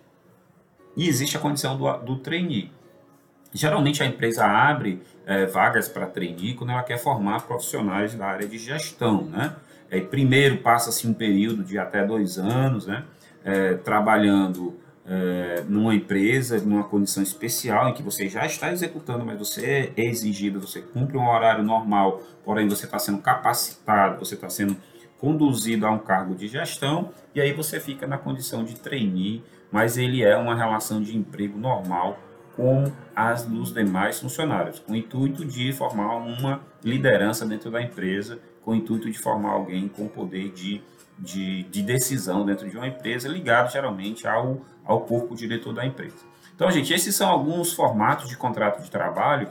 E 0.96 1.08
existe 1.08 1.38
a 1.38 1.40
condição 1.40 1.78
do, 1.78 1.92
do 1.98 2.18
trainee. 2.18 2.72
Geralmente 3.54 4.02
a 4.02 4.06
empresa 4.06 4.46
abre 4.46 5.02
é, 5.26 5.46
vagas 5.46 5.88
para 5.88 6.08
trainee 6.08 6.56
quando 6.56 6.72
ela 6.72 6.84
quer 6.84 6.98
formar 6.98 7.42
profissionais 7.42 8.16
da 8.16 8.26
área 8.26 8.48
de 8.48 8.58
gestão, 8.58 9.24
né? 9.26 9.56
É, 9.92 10.00
primeiro 10.00 10.58
passa-se 10.58 11.08
um 11.08 11.14
período 11.14 11.64
de 11.64 11.78
até 11.78 12.04
dois 12.04 12.40
anos, 12.40 12.88
né? 12.88 13.04
É, 13.46 13.76
trabalhando 13.76 14.76
é, 15.06 15.64
numa 15.68 15.94
empresa, 15.94 16.60
numa 16.60 16.84
condição 16.84 17.22
especial, 17.22 17.90
em 17.90 17.94
que 17.94 18.02
você 18.02 18.28
já 18.28 18.46
está 18.46 18.72
executando, 18.72 19.26
mas 19.26 19.38
você 19.38 19.92
é 19.96 20.02
exigido, 20.02 20.60
você 20.60 20.82
cumpre 20.82 21.18
um 21.18 21.28
horário 21.28 21.64
normal, 21.64 22.22
porém 22.44 22.68
você 22.68 22.86
está 22.86 22.98
sendo 22.98 23.20
capacitado, 23.20 24.20
você 24.20 24.36
está 24.36 24.50
sendo 24.50 24.76
conduzido 25.20 25.86
a 25.86 25.92
um 25.92 26.00
cargo 26.00 26.36
de 26.36 26.48
gestão, 26.48 27.12
e 27.36 27.40
aí 27.40 27.54
você 27.54 27.80
fica 27.80 28.08
na 28.08 28.18
condição 28.18 28.64
de 28.64 28.76
trainee, 28.76 29.44
mas 29.74 29.98
ele 29.98 30.24
é 30.24 30.38
uma 30.38 30.56
relação 30.56 31.01
de 31.01 31.18
emprego 31.18 31.58
normal 31.58 32.20
como 32.56 32.94
as 33.15 33.44
dos 33.44 33.74
demais 33.74 34.20
funcionários, 34.20 34.77
com 34.77 34.94
o 34.94 34.96
intuito 34.96 35.44
de 35.44 35.74
formar 35.74 36.15
uma 36.18 36.62
liderança 36.84 37.44
dentro 37.48 37.72
da 37.72 37.82
empresa, 37.82 38.39
com 38.62 38.72
o 38.72 38.75
intuito 38.75 39.10
de 39.10 39.18
formar 39.18 39.53
alguém 39.53 39.88
com 39.88 40.08
poder 40.08 40.51
de, 40.51 40.80
de, 41.18 41.63
de 41.63 41.82
decisão 41.82 42.46
dentro 42.46 42.70
de 42.70 42.77
uma 42.77 42.88
empresa, 42.88 43.27
ligado 43.27 43.72
geralmente 43.72 44.27
ao, 44.27 44.62
ao 44.86 45.01
corpo 45.01 45.36
diretor 45.36 45.74
da 45.74 45.84
empresa. 45.84 46.24
Então, 46.56 46.70
gente, 46.70 46.94
esses 46.94 47.15
são 47.15 47.27
alguns 47.27 47.74
formatos 47.74 48.30
de 48.30 48.38
contrato 48.38 48.84
de 48.84 48.92
trabalho 48.92 49.50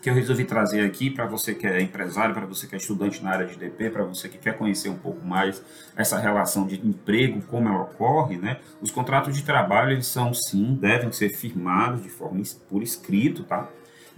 que 0.00 0.10
eu 0.10 0.14
resolvi 0.14 0.44
trazer 0.44 0.84
aqui 0.84 1.10
para 1.10 1.26
você 1.26 1.54
que 1.54 1.66
é 1.66 1.80
empresário, 1.80 2.34
para 2.34 2.46
você 2.46 2.66
que 2.66 2.74
é 2.74 2.78
estudante 2.78 3.22
na 3.22 3.30
área 3.30 3.46
de 3.46 3.56
DP, 3.56 3.90
para 3.90 4.04
você 4.04 4.28
que 4.28 4.38
quer 4.38 4.56
conhecer 4.56 4.88
um 4.88 4.96
pouco 4.96 5.24
mais 5.24 5.62
essa 5.96 6.18
relação 6.18 6.66
de 6.66 6.76
emprego, 6.86 7.42
como 7.42 7.68
ela 7.68 7.82
ocorre, 7.82 8.36
né? 8.36 8.58
Os 8.80 8.90
contratos 8.90 9.36
de 9.36 9.42
trabalho, 9.42 9.92
eles 9.92 10.06
são 10.06 10.32
sim, 10.32 10.74
devem 10.74 11.10
ser 11.12 11.30
firmados 11.30 12.02
de 12.02 12.08
forma 12.08 12.42
por 12.68 12.82
escrito, 12.82 13.42
tá? 13.44 13.68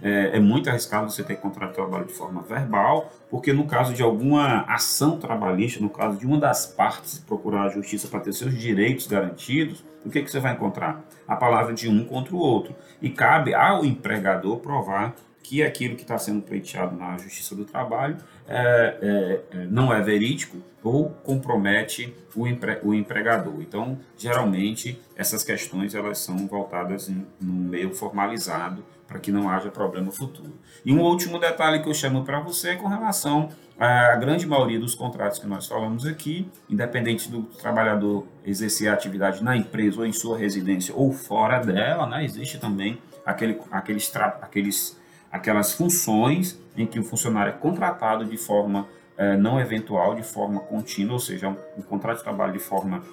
É, 0.01 0.37
é, 0.37 0.39
muito 0.39 0.69
arriscado 0.69 1.11
você 1.11 1.21
ter 1.21 1.35
contrato 1.35 1.71
de 1.71 1.75
trabalho 1.75 2.05
de 2.05 2.13
forma 2.13 2.41
verbal, 2.41 3.11
porque 3.29 3.51
no 3.51 3.65
caso 3.65 3.93
de 3.93 4.01
alguma 4.01 4.61
ação 4.61 5.19
trabalhista, 5.19 5.81
no 5.81 5.89
caso 5.89 6.17
de 6.17 6.25
uma 6.25 6.39
das 6.39 6.65
partes 6.65 7.19
procurar 7.19 7.63
a 7.63 7.69
justiça 7.69 8.07
para 8.07 8.21
ter 8.21 8.31
seus 8.31 8.57
direitos 8.57 9.07
garantidos, 9.07 9.83
o 10.05 10.09
que, 10.09 10.21
que 10.21 10.31
você 10.31 10.39
vai 10.39 10.53
encontrar? 10.53 11.03
A 11.27 11.35
palavra 11.35 11.73
de 11.73 11.89
um 11.89 12.05
contra 12.05 12.33
o 12.33 12.39
outro. 12.39 12.73
E 13.01 13.09
cabe 13.09 13.53
ao 13.53 13.83
empregador 13.83 14.59
provar 14.59 15.13
que 15.43 15.63
aquilo 15.63 15.95
que 15.95 16.03
está 16.03 16.17
sendo 16.17 16.41
pleiteado 16.41 16.95
na 16.95 17.17
Justiça 17.17 17.55
do 17.55 17.65
Trabalho 17.65 18.17
é, 18.47 19.41
é, 19.51 19.57
é, 19.57 19.65
não 19.65 19.93
é 19.93 20.01
verídico 20.01 20.57
ou 20.83 21.09
compromete 21.09 22.15
o, 22.35 22.47
empre, 22.47 22.79
o 22.83 22.93
empregador. 22.93 23.55
Então, 23.59 23.97
geralmente, 24.17 24.99
essas 25.15 25.43
questões 25.43 25.95
elas 25.95 26.19
são 26.19 26.47
voltadas 26.47 27.09
no 27.41 27.53
meio 27.53 27.93
formalizado 27.93 28.83
para 29.07 29.19
que 29.19 29.31
não 29.31 29.49
haja 29.49 29.71
problema 29.71 30.11
futuro. 30.11 30.53
E 30.85 30.93
um 30.93 31.01
último 31.01 31.39
detalhe 31.39 31.81
que 31.81 31.89
eu 31.89 31.93
chamo 31.95 32.23
para 32.23 32.39
você 32.39 32.69
é 32.69 32.75
com 32.75 32.87
relação 32.87 33.49
à 33.79 34.15
grande 34.17 34.45
maioria 34.45 34.79
dos 34.79 34.93
contratos 34.93 35.39
que 35.39 35.47
nós 35.47 35.65
falamos 35.65 36.05
aqui, 36.05 36.47
independente 36.69 37.29
do 37.29 37.41
trabalhador 37.41 38.27
exercer 38.45 38.87
a 38.87 38.93
atividade 38.93 39.43
na 39.43 39.57
empresa 39.57 40.01
ou 40.01 40.05
em 40.05 40.13
sua 40.13 40.37
residência 40.37 40.93
ou 40.95 41.11
fora 41.11 41.59
dela, 41.59 42.05
né, 42.05 42.23
existe 42.23 42.59
também 42.59 42.99
aquele, 43.25 43.59
aqueles, 43.71 44.15
aqueles 44.15 44.98
aquelas 45.31 45.73
funções 45.73 46.59
em 46.75 46.85
que 46.85 46.99
o 46.99 47.03
funcionário 47.03 47.51
é 47.51 47.55
contratado 47.55 48.25
de 48.25 48.37
forma 48.37 48.87
é, 49.17 49.35
não 49.35 49.59
eventual, 49.59 50.15
de 50.15 50.23
forma 50.23 50.61
contínua, 50.61 51.13
ou 51.13 51.19
seja, 51.19 51.49
um, 51.49 51.57
um 51.77 51.81
contrato 51.81 52.19
de 52.19 52.23
trabalho 52.23 52.53
de 52.53 52.59
forma 52.59 53.03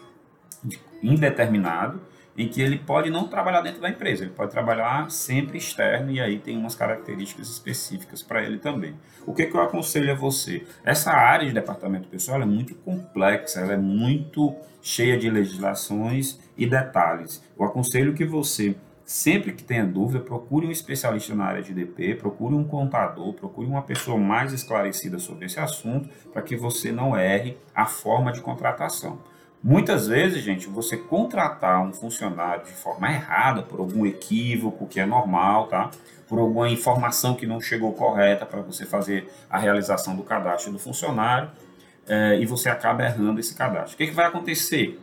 indeterminado, 1.02 2.00
em 2.38 2.48
que 2.48 2.60
ele 2.60 2.78
pode 2.78 3.10
não 3.10 3.26
trabalhar 3.26 3.62
dentro 3.62 3.80
da 3.80 3.88
empresa, 3.88 4.22
ele 4.22 4.32
pode 4.32 4.50
trabalhar 4.50 5.10
sempre 5.10 5.56
externo 5.56 6.12
e 6.12 6.20
aí 6.20 6.38
tem 6.38 6.56
umas 6.56 6.74
características 6.74 7.48
específicas 7.48 8.22
para 8.22 8.42
ele 8.42 8.58
também. 8.58 8.94
O 9.26 9.32
que, 9.32 9.46
que 9.46 9.56
eu 9.56 9.60
aconselho 9.60 10.12
a 10.12 10.14
você? 10.14 10.64
Essa 10.84 11.12
área 11.12 11.46
de 11.46 11.54
departamento 11.54 12.08
pessoal 12.08 12.42
é 12.42 12.44
muito 12.44 12.74
complexa, 12.76 13.60
ela 13.60 13.72
é 13.72 13.78
muito 13.78 14.54
cheia 14.82 15.18
de 15.18 15.30
legislações 15.30 16.38
e 16.56 16.66
detalhes. 16.66 17.42
Eu 17.58 17.64
aconselho 17.64 18.14
que 18.14 18.24
você 18.24 18.76
Sempre 19.06 19.52
que 19.52 19.62
tenha 19.62 19.86
dúvida, 19.86 20.18
procure 20.18 20.66
um 20.66 20.70
especialista 20.72 21.32
na 21.32 21.44
área 21.44 21.62
de 21.62 21.72
DP, 21.72 22.16
procure 22.16 22.56
um 22.56 22.64
contador, 22.64 23.32
procure 23.34 23.64
uma 23.64 23.82
pessoa 23.82 24.18
mais 24.18 24.52
esclarecida 24.52 25.16
sobre 25.20 25.46
esse 25.46 25.60
assunto, 25.60 26.08
para 26.32 26.42
que 26.42 26.56
você 26.56 26.90
não 26.90 27.16
erre 27.16 27.56
a 27.72 27.86
forma 27.86 28.32
de 28.32 28.40
contratação. 28.40 29.20
Muitas 29.62 30.08
vezes, 30.08 30.42
gente, 30.42 30.66
você 30.66 30.96
contratar 30.96 31.80
um 31.86 31.92
funcionário 31.92 32.64
de 32.64 32.72
forma 32.72 33.08
errada, 33.08 33.62
por 33.62 33.78
algum 33.78 34.04
equívoco, 34.04 34.88
que 34.88 34.98
é 34.98 35.06
normal, 35.06 35.68
tá? 35.68 35.88
Por 36.28 36.40
alguma 36.40 36.68
informação 36.68 37.36
que 37.36 37.46
não 37.46 37.60
chegou 37.60 37.92
correta 37.92 38.44
para 38.44 38.60
você 38.60 38.84
fazer 38.84 39.32
a 39.48 39.56
realização 39.56 40.16
do 40.16 40.24
cadastro 40.24 40.72
do 40.72 40.80
funcionário, 40.80 41.48
é, 42.08 42.40
e 42.40 42.44
você 42.44 42.68
acaba 42.68 43.04
errando 43.04 43.38
esse 43.38 43.54
cadastro. 43.54 43.94
O 43.94 43.96
que, 43.98 44.08
que 44.08 44.14
vai 44.14 44.26
acontecer? 44.26 44.98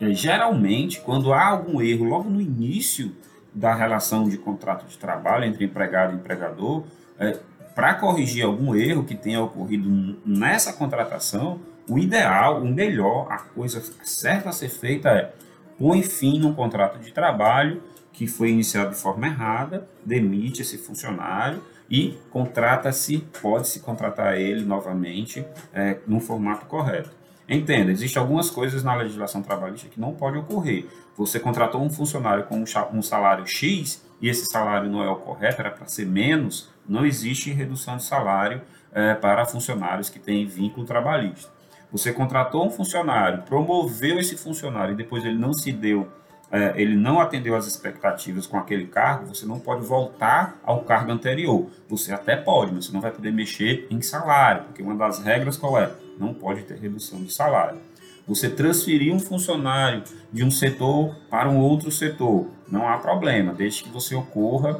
É, 0.00 0.12
geralmente, 0.12 1.00
quando 1.00 1.32
há 1.32 1.46
algum 1.46 1.80
erro 1.80 2.04
logo 2.04 2.30
no 2.30 2.40
início 2.40 3.14
da 3.52 3.74
relação 3.74 4.28
de 4.28 4.38
contrato 4.38 4.86
de 4.86 4.96
trabalho 4.96 5.44
entre 5.44 5.64
empregado 5.64 6.12
e 6.12 6.16
empregador, 6.16 6.84
é, 7.18 7.38
para 7.74 7.94
corrigir 7.94 8.44
algum 8.44 8.74
erro 8.74 9.04
que 9.04 9.14
tenha 9.14 9.40
ocorrido 9.42 10.18
nessa 10.24 10.72
contratação, 10.72 11.60
o 11.88 11.98
ideal, 11.98 12.60
o 12.60 12.68
melhor, 12.68 13.26
a 13.30 13.38
coisa 13.38 13.82
certa 14.02 14.50
a 14.50 14.52
ser 14.52 14.68
feita 14.68 15.08
é 15.10 15.32
põe 15.78 16.02
fim 16.02 16.38
no 16.38 16.54
contrato 16.54 16.98
de 16.98 17.12
trabalho 17.12 17.82
que 18.12 18.26
foi 18.26 18.50
iniciado 18.50 18.90
de 18.90 18.96
forma 18.96 19.26
errada, 19.28 19.88
demite 20.04 20.62
esse 20.62 20.76
funcionário 20.76 21.62
e 21.88 22.18
contrata-se, 22.30 23.18
pode-se 23.40 23.80
contratar 23.80 24.36
ele 24.36 24.64
novamente 24.64 25.46
é, 25.72 25.98
no 26.06 26.18
formato 26.18 26.66
correto. 26.66 27.10
Entenda, 27.48 27.90
existem 27.90 28.20
algumas 28.20 28.50
coisas 28.50 28.84
na 28.84 28.94
legislação 28.94 29.42
trabalhista 29.42 29.88
que 29.88 29.98
não 29.98 30.12
pode 30.12 30.36
ocorrer. 30.36 30.86
Você 31.16 31.40
contratou 31.40 31.82
um 31.82 31.88
funcionário 31.88 32.44
com 32.44 32.62
um 32.92 33.02
salário 33.02 33.46
X 33.46 34.04
e 34.20 34.28
esse 34.28 34.44
salário 34.46 34.90
não 34.90 35.02
é 35.02 35.08
o 35.08 35.16
correto, 35.16 35.60
era 35.60 35.70
para 35.70 35.86
ser 35.86 36.06
menos, 36.06 36.68
não 36.86 37.06
existe 37.06 37.50
redução 37.50 37.96
de 37.96 38.04
salário 38.04 38.60
é, 38.92 39.14
para 39.14 39.46
funcionários 39.46 40.10
que 40.10 40.18
têm 40.18 40.46
vínculo 40.46 40.84
trabalhista. 40.84 41.50
Você 41.90 42.12
contratou 42.12 42.66
um 42.66 42.70
funcionário, 42.70 43.42
promoveu 43.44 44.18
esse 44.18 44.36
funcionário 44.36 44.92
e 44.92 44.96
depois 44.96 45.24
ele 45.24 45.38
não 45.38 45.54
se 45.54 45.72
deu, 45.72 46.06
é, 46.50 46.74
ele 46.76 46.96
não 46.96 47.18
atendeu 47.18 47.56
às 47.56 47.66
expectativas 47.66 48.46
com 48.46 48.58
aquele 48.58 48.86
cargo, 48.86 49.26
você 49.26 49.46
não 49.46 49.58
pode 49.58 49.86
voltar 49.86 50.58
ao 50.62 50.82
cargo 50.82 51.12
anterior. 51.12 51.66
Você 51.88 52.12
até 52.12 52.36
pode, 52.36 52.74
mas 52.74 52.86
você 52.86 52.92
não 52.92 53.00
vai 53.00 53.10
poder 53.10 53.32
mexer 53.32 53.86
em 53.90 54.02
salário, 54.02 54.64
porque 54.64 54.82
uma 54.82 54.94
das 54.94 55.18
regras 55.22 55.56
qual 55.56 55.78
é? 55.78 55.90
Não 56.18 56.34
pode 56.34 56.62
ter 56.62 56.78
redução 56.78 57.22
de 57.22 57.32
salário. 57.32 57.78
você 58.26 58.50
transferir 58.50 59.14
um 59.14 59.18
funcionário 59.18 60.02
de 60.30 60.44
um 60.44 60.50
setor 60.50 61.16
para 61.30 61.48
um 61.48 61.58
outro 61.58 61.90
setor. 61.90 62.46
Não 62.70 62.86
há 62.86 62.98
problema, 62.98 63.54
desde 63.54 63.84
que 63.84 63.88
você 63.88 64.14
ocorra, 64.14 64.78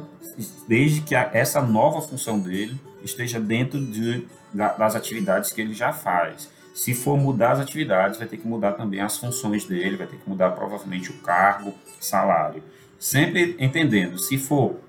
desde 0.67 1.01
que 1.01 1.15
essa 1.15 1.59
nova 1.59 1.99
função 1.99 2.39
dele 2.39 2.79
esteja 3.03 3.39
dentro 3.39 3.83
de, 3.83 4.27
das 4.53 4.95
atividades 4.95 5.51
que 5.51 5.61
ele 5.61 5.73
já 5.73 5.91
faz. 5.91 6.47
Se 6.75 6.93
for 6.93 7.17
mudar 7.17 7.53
as 7.53 7.59
atividades, 7.59 8.19
vai 8.19 8.27
ter 8.27 8.37
que 8.37 8.47
mudar 8.47 8.73
também 8.73 9.01
as 9.01 9.17
funções 9.17 9.65
dele, 9.65 9.97
vai 9.97 10.07
ter 10.07 10.17
que 10.17 10.29
mudar 10.29 10.51
provavelmente 10.51 11.09
o 11.09 11.17
cargo, 11.17 11.73
salário. 11.99 12.63
Sempre 12.99 13.55
entendendo, 13.59 14.19
se 14.19 14.37
for 14.37 14.79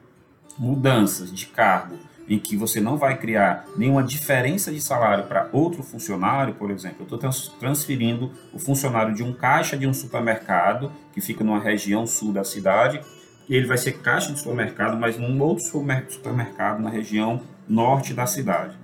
mudanças 0.59 1.33
de 1.33 1.47
cargo 1.47 1.97
em 2.31 2.39
que 2.39 2.57
você 2.57 2.81
não 2.81 2.97
vai 2.97 3.19
criar 3.19 3.67
nenhuma 3.77 4.05
diferença 4.05 4.71
de 4.71 4.81
salário 4.81 5.25
para 5.25 5.49
outro 5.53 5.83
funcionário, 5.83 6.55
por 6.55 6.71
exemplo, 6.71 6.99
eu 7.01 7.17
estou 7.17 7.19
transferindo 7.59 8.31
o 8.53 8.59
funcionário 8.61 9.13
de 9.13 9.25
um 9.25 9.33
caixa 9.33 9.77
de 9.77 9.85
um 9.85 9.93
supermercado 9.93 10.93
que 11.13 11.21
fica 11.21 11.43
numa 11.43 11.59
região 11.59 12.07
sul 12.07 12.33
da 12.33 12.45
cidade, 12.45 13.01
e 13.49 13.57
ele 13.57 13.67
vai 13.67 13.77
ser 13.77 13.99
caixa 13.99 14.33
de 14.33 14.39
supermercado, 14.39 14.97
mas 14.97 15.19
num 15.19 15.43
outro 15.43 15.65
supermercado 16.09 16.81
na 16.81 16.89
região 16.89 17.43
norte 17.69 18.15
da 18.15 18.27
cidade. 18.27 18.79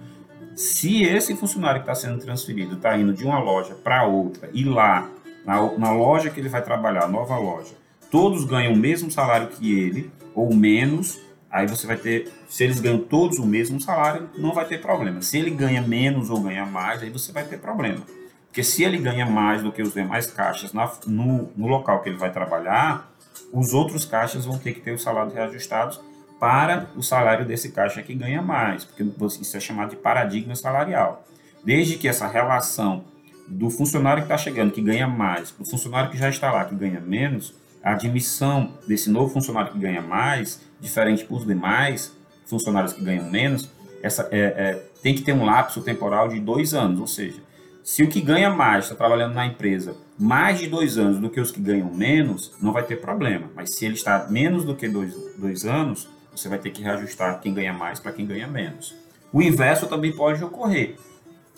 Se 0.56 1.04
esse 1.04 1.36
funcionário 1.36 1.82
que 1.82 1.88
está 1.88 1.94
sendo 1.94 2.18
transferido 2.18 2.74
está 2.74 2.98
indo 2.98 3.12
de 3.12 3.24
uma 3.24 3.38
loja 3.38 3.76
para 3.76 4.04
outra 4.04 4.50
e 4.52 4.64
lá, 4.64 5.08
na, 5.44 5.78
na 5.78 5.92
loja 5.92 6.30
que 6.30 6.40
ele 6.40 6.48
vai 6.48 6.62
trabalhar, 6.62 7.06
nova 7.06 7.38
loja, 7.38 7.74
todos 8.10 8.44
ganham 8.44 8.72
o 8.72 8.76
mesmo 8.76 9.08
salário 9.08 9.46
que 9.48 9.78
ele, 9.78 10.10
ou 10.34 10.52
menos, 10.52 11.20
Aí 11.50 11.66
você 11.66 11.86
vai 11.86 11.96
ter, 11.96 12.32
se 12.48 12.64
eles 12.64 12.80
ganham 12.80 12.98
todos 12.98 13.38
o 13.38 13.46
mesmo 13.46 13.80
salário, 13.80 14.28
não 14.36 14.52
vai 14.52 14.64
ter 14.66 14.80
problema. 14.80 15.22
Se 15.22 15.38
ele 15.38 15.50
ganha 15.50 15.80
menos 15.80 16.28
ou 16.28 16.40
ganha 16.40 16.66
mais, 16.66 17.02
aí 17.02 17.10
você 17.10 17.32
vai 17.32 17.44
ter 17.44 17.58
problema. 17.58 18.02
Porque 18.46 18.62
se 18.62 18.82
ele 18.82 18.98
ganha 18.98 19.26
mais 19.26 19.62
do 19.62 19.70
que 19.70 19.82
os 19.82 19.94
demais 19.94 20.26
caixas 20.26 20.72
na, 20.72 20.90
no, 21.06 21.50
no 21.56 21.66
local 21.66 22.02
que 22.02 22.08
ele 22.08 22.18
vai 22.18 22.32
trabalhar, 22.32 23.10
os 23.52 23.72
outros 23.72 24.04
caixas 24.04 24.44
vão 24.44 24.58
ter 24.58 24.72
que 24.72 24.80
ter 24.80 24.92
os 24.92 25.02
salários 25.02 25.34
reajustados 25.34 26.00
para 26.38 26.88
o 26.96 27.02
salário 27.02 27.44
desse 27.46 27.70
caixa 27.70 28.02
que 28.02 28.14
ganha 28.14 28.42
mais, 28.42 28.84
porque 28.84 29.04
isso 29.40 29.56
é 29.56 29.60
chamado 29.60 29.90
de 29.90 29.96
paradigma 29.96 30.54
salarial. 30.54 31.24
Desde 31.64 31.96
que 31.96 32.08
essa 32.08 32.26
relação 32.26 33.04
do 33.48 33.70
funcionário 33.70 34.22
que 34.22 34.32
está 34.32 34.36
chegando, 34.36 34.72
que 34.72 34.82
ganha 34.82 35.06
mais, 35.06 35.52
do 35.52 35.64
funcionário 35.64 36.10
que 36.10 36.18
já 36.18 36.28
está 36.28 36.50
lá, 36.50 36.64
que 36.64 36.74
ganha 36.74 37.00
menos, 37.00 37.54
a 37.82 37.92
admissão 37.92 38.74
desse 38.86 39.10
novo 39.10 39.32
funcionário 39.32 39.72
que 39.72 39.78
ganha 39.78 40.02
mais, 40.02 40.60
diferente 40.80 41.24
dos 41.24 41.46
demais 41.46 42.14
funcionários 42.46 42.92
que 42.92 43.02
ganham 43.02 43.30
menos, 43.30 43.68
essa, 44.02 44.28
é, 44.30 44.38
é, 44.40 44.88
tem 45.02 45.14
que 45.14 45.22
ter 45.22 45.32
um 45.32 45.44
lapso 45.44 45.82
temporal 45.82 46.28
de 46.28 46.40
dois 46.40 46.74
anos. 46.74 47.00
Ou 47.00 47.06
seja, 47.06 47.40
se 47.82 48.02
o 48.02 48.08
que 48.08 48.20
ganha 48.20 48.50
mais 48.50 48.84
está 48.84 48.96
trabalhando 48.96 49.34
na 49.34 49.46
empresa 49.46 49.96
mais 50.18 50.58
de 50.58 50.66
dois 50.66 50.96
anos 50.96 51.18
do 51.18 51.28
que 51.28 51.40
os 51.40 51.50
que 51.50 51.60
ganham 51.60 51.92
menos, 51.92 52.52
não 52.60 52.72
vai 52.72 52.82
ter 52.82 52.96
problema. 52.96 53.50
Mas 53.54 53.70
se 53.74 53.84
ele 53.84 53.94
está 53.94 54.26
menos 54.30 54.64
do 54.64 54.74
que 54.74 54.88
dois, 54.88 55.14
dois 55.36 55.64
anos, 55.64 56.08
você 56.34 56.48
vai 56.48 56.58
ter 56.58 56.70
que 56.70 56.82
reajustar 56.82 57.40
quem 57.40 57.52
ganha 57.52 57.72
mais 57.72 58.00
para 58.00 58.12
quem 58.12 58.26
ganha 58.26 58.46
menos. 58.46 58.94
O 59.32 59.42
inverso 59.42 59.86
também 59.86 60.12
pode 60.12 60.42
ocorrer. 60.42 60.96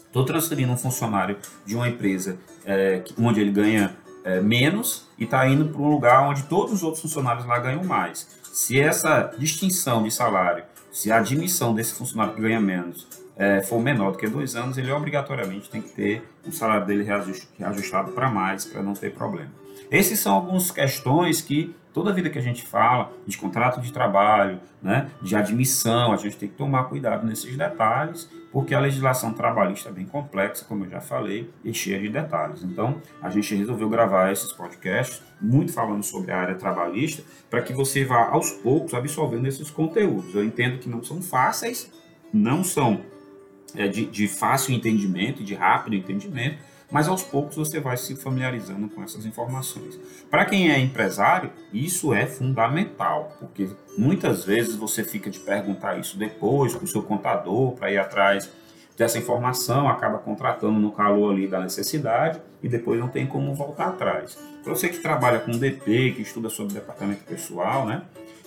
Estou 0.07 0.25
transferindo 0.25 0.73
um 0.73 0.77
funcionário 0.77 1.37
de 1.65 1.77
uma 1.77 1.89
empresa 1.89 2.39
é, 2.65 3.03
onde 3.19 3.41
ele 3.41 3.51
ganha 3.51 3.95
é, 4.25 4.41
menos 4.41 5.07
e 5.19 5.25
está 5.25 5.47
indo 5.49 5.67
para 5.67 5.81
um 5.81 5.91
lugar 5.91 6.29
onde 6.29 6.43
todos 6.45 6.73
os 6.73 6.83
outros 6.83 7.03
funcionários 7.03 7.47
lá 7.47 7.59
ganham 7.59 7.85
mais. 7.85 8.29
Se 8.53 8.81
essa 8.81 9.33
distinção 9.39 10.03
de 10.03 10.11
salário, 10.11 10.65
se 10.91 11.13
a 11.13 11.19
admissão 11.19 11.75
desse 11.75 11.95
funcionário 11.95 12.35
que 12.35 12.41
ganha 12.41 12.61
menos 12.61 13.07
é, 13.37 13.63
for 13.63 13.81
menor 13.81 14.13
do 14.13 14.19
que 14.19 14.27
dois 14.27 14.57
anos, 14.57 14.77
ele 14.77 14.91
obrigatoriamente 14.91 15.71
tem 15.71 15.81
que 15.81 15.91
ter 15.91 16.29
o 16.47 16.51
salário 16.51 16.87
dele 16.87 17.05
reajustado 17.05 18.13
para 18.13 18.29
mais, 18.29 18.65
para 18.65 18.83
não 18.83 18.95
ter 18.95 19.15
problema. 19.15 19.51
Esses 19.91 20.19
são 20.19 20.35
algumas 20.35 20.71
questões 20.71 21.41
que 21.41 21.75
toda 21.95 22.13
vida 22.13 22.29
que 22.29 22.39
a 22.39 22.43
gente 22.43 22.63
fala 22.63 23.13
de 23.27 23.39
contrato 23.39 23.81
de 23.81 23.93
trabalho, 23.93 24.61
né, 24.83 25.09
de 25.23 25.37
admissão, 25.37 26.13
a 26.13 26.17
gente 26.17 26.37
tem 26.37 26.49
que 26.49 26.57
tomar 26.57 26.85
cuidado 26.85 27.27
nesses 27.27 27.57
detalhes 27.57 28.29
porque 28.52 28.75
a 28.75 28.81
legislação 28.81 29.33
trabalhista 29.33 29.90
é 29.90 29.93
bem 29.93 30.07
complexa, 30.07 30.64
como 30.64 30.85
eu 30.85 30.90
já 30.90 31.00
falei, 31.00 31.50
e 31.64 31.73
cheia 31.75 32.00
de 32.00 32.09
detalhes. 32.09 32.62
Então, 32.62 33.00
a 33.21 33.28
gente 33.28 33.55
resolveu 33.55 33.88
gravar 33.88 34.33
esses 34.33 34.52
podcasts, 34.52 35.23
muito 35.40 35.73
falando 35.73 36.02
sobre 36.02 36.33
a 36.33 36.38
área 36.38 36.55
trabalhista, 36.55 37.23
para 37.50 37.62
que 37.62 37.73
você 37.73 38.05
vá 38.05 38.28
aos 38.28 38.50
poucos 38.50 38.95
absorvendo 38.95 39.47
esses 39.47 39.71
conteúdos. 39.71 40.35
Eu 40.35 40.45
entendo 40.45 40.78
que 40.78 40.88
não 40.88 41.02
são 41.02 41.21
fáceis, 41.21 41.93
não 42.33 42.64
são 42.64 43.00
é, 43.75 43.87
de, 43.87 44.06
de 44.06 44.26
fácil 44.26 44.75
entendimento, 44.75 45.45
de 45.45 45.54
rápido 45.54 45.95
entendimento, 45.97 46.58
mas 46.91 47.09
aos 47.09 47.23
poucos 47.23 47.57
você 47.57 47.81
vai 47.81 47.97
se 47.97 48.17
familiarizando 48.17 48.89
com 48.89 49.03
essas 49.03 49.27
informações. 49.27 49.99
Para 50.31 50.45
quem 50.45 50.71
é 50.71 50.79
empresário, 50.79 51.51
isso 51.73 52.15
é 52.15 52.27
fundamental, 52.27 53.37
porque 53.39 53.69
muitas 53.97 54.45
vezes 54.45 54.75
você 54.75 55.05
fica 55.05 55.31
de 55.31 55.39
perguntar 55.39 55.99
isso 55.99 56.19
depois 56.19 56.75
para 56.75 56.85
o 56.85 56.89
seu 56.89 57.03
contador, 57.03 57.73
para 57.73 57.91
ir 57.91 57.99
atrás 57.99 58.51
dessa 58.97 59.19
informação, 59.19 59.89
acaba 59.89 60.19
contratando 60.19 60.79
no 60.81 60.91
calor 60.91 61.33
ali 61.33 61.47
da 61.47 61.61
necessidade 61.61 62.41
e 62.63 62.69
depois 62.69 62.99
não 62.99 63.09
tem 63.09 63.27
como 63.27 63.55
voltar 63.55 63.89
atrás. 63.89 64.37
Para 64.65 64.75
você 64.75 64.89
que 64.89 64.99
trabalha 64.99 65.39
com 65.39 65.53
DP, 65.53 66.15
que 66.17 66.23
estuda 66.23 66.49
sobre 66.49 66.75
departamento 66.75 67.23
pessoal, 67.25 67.87
né? 67.87 68.03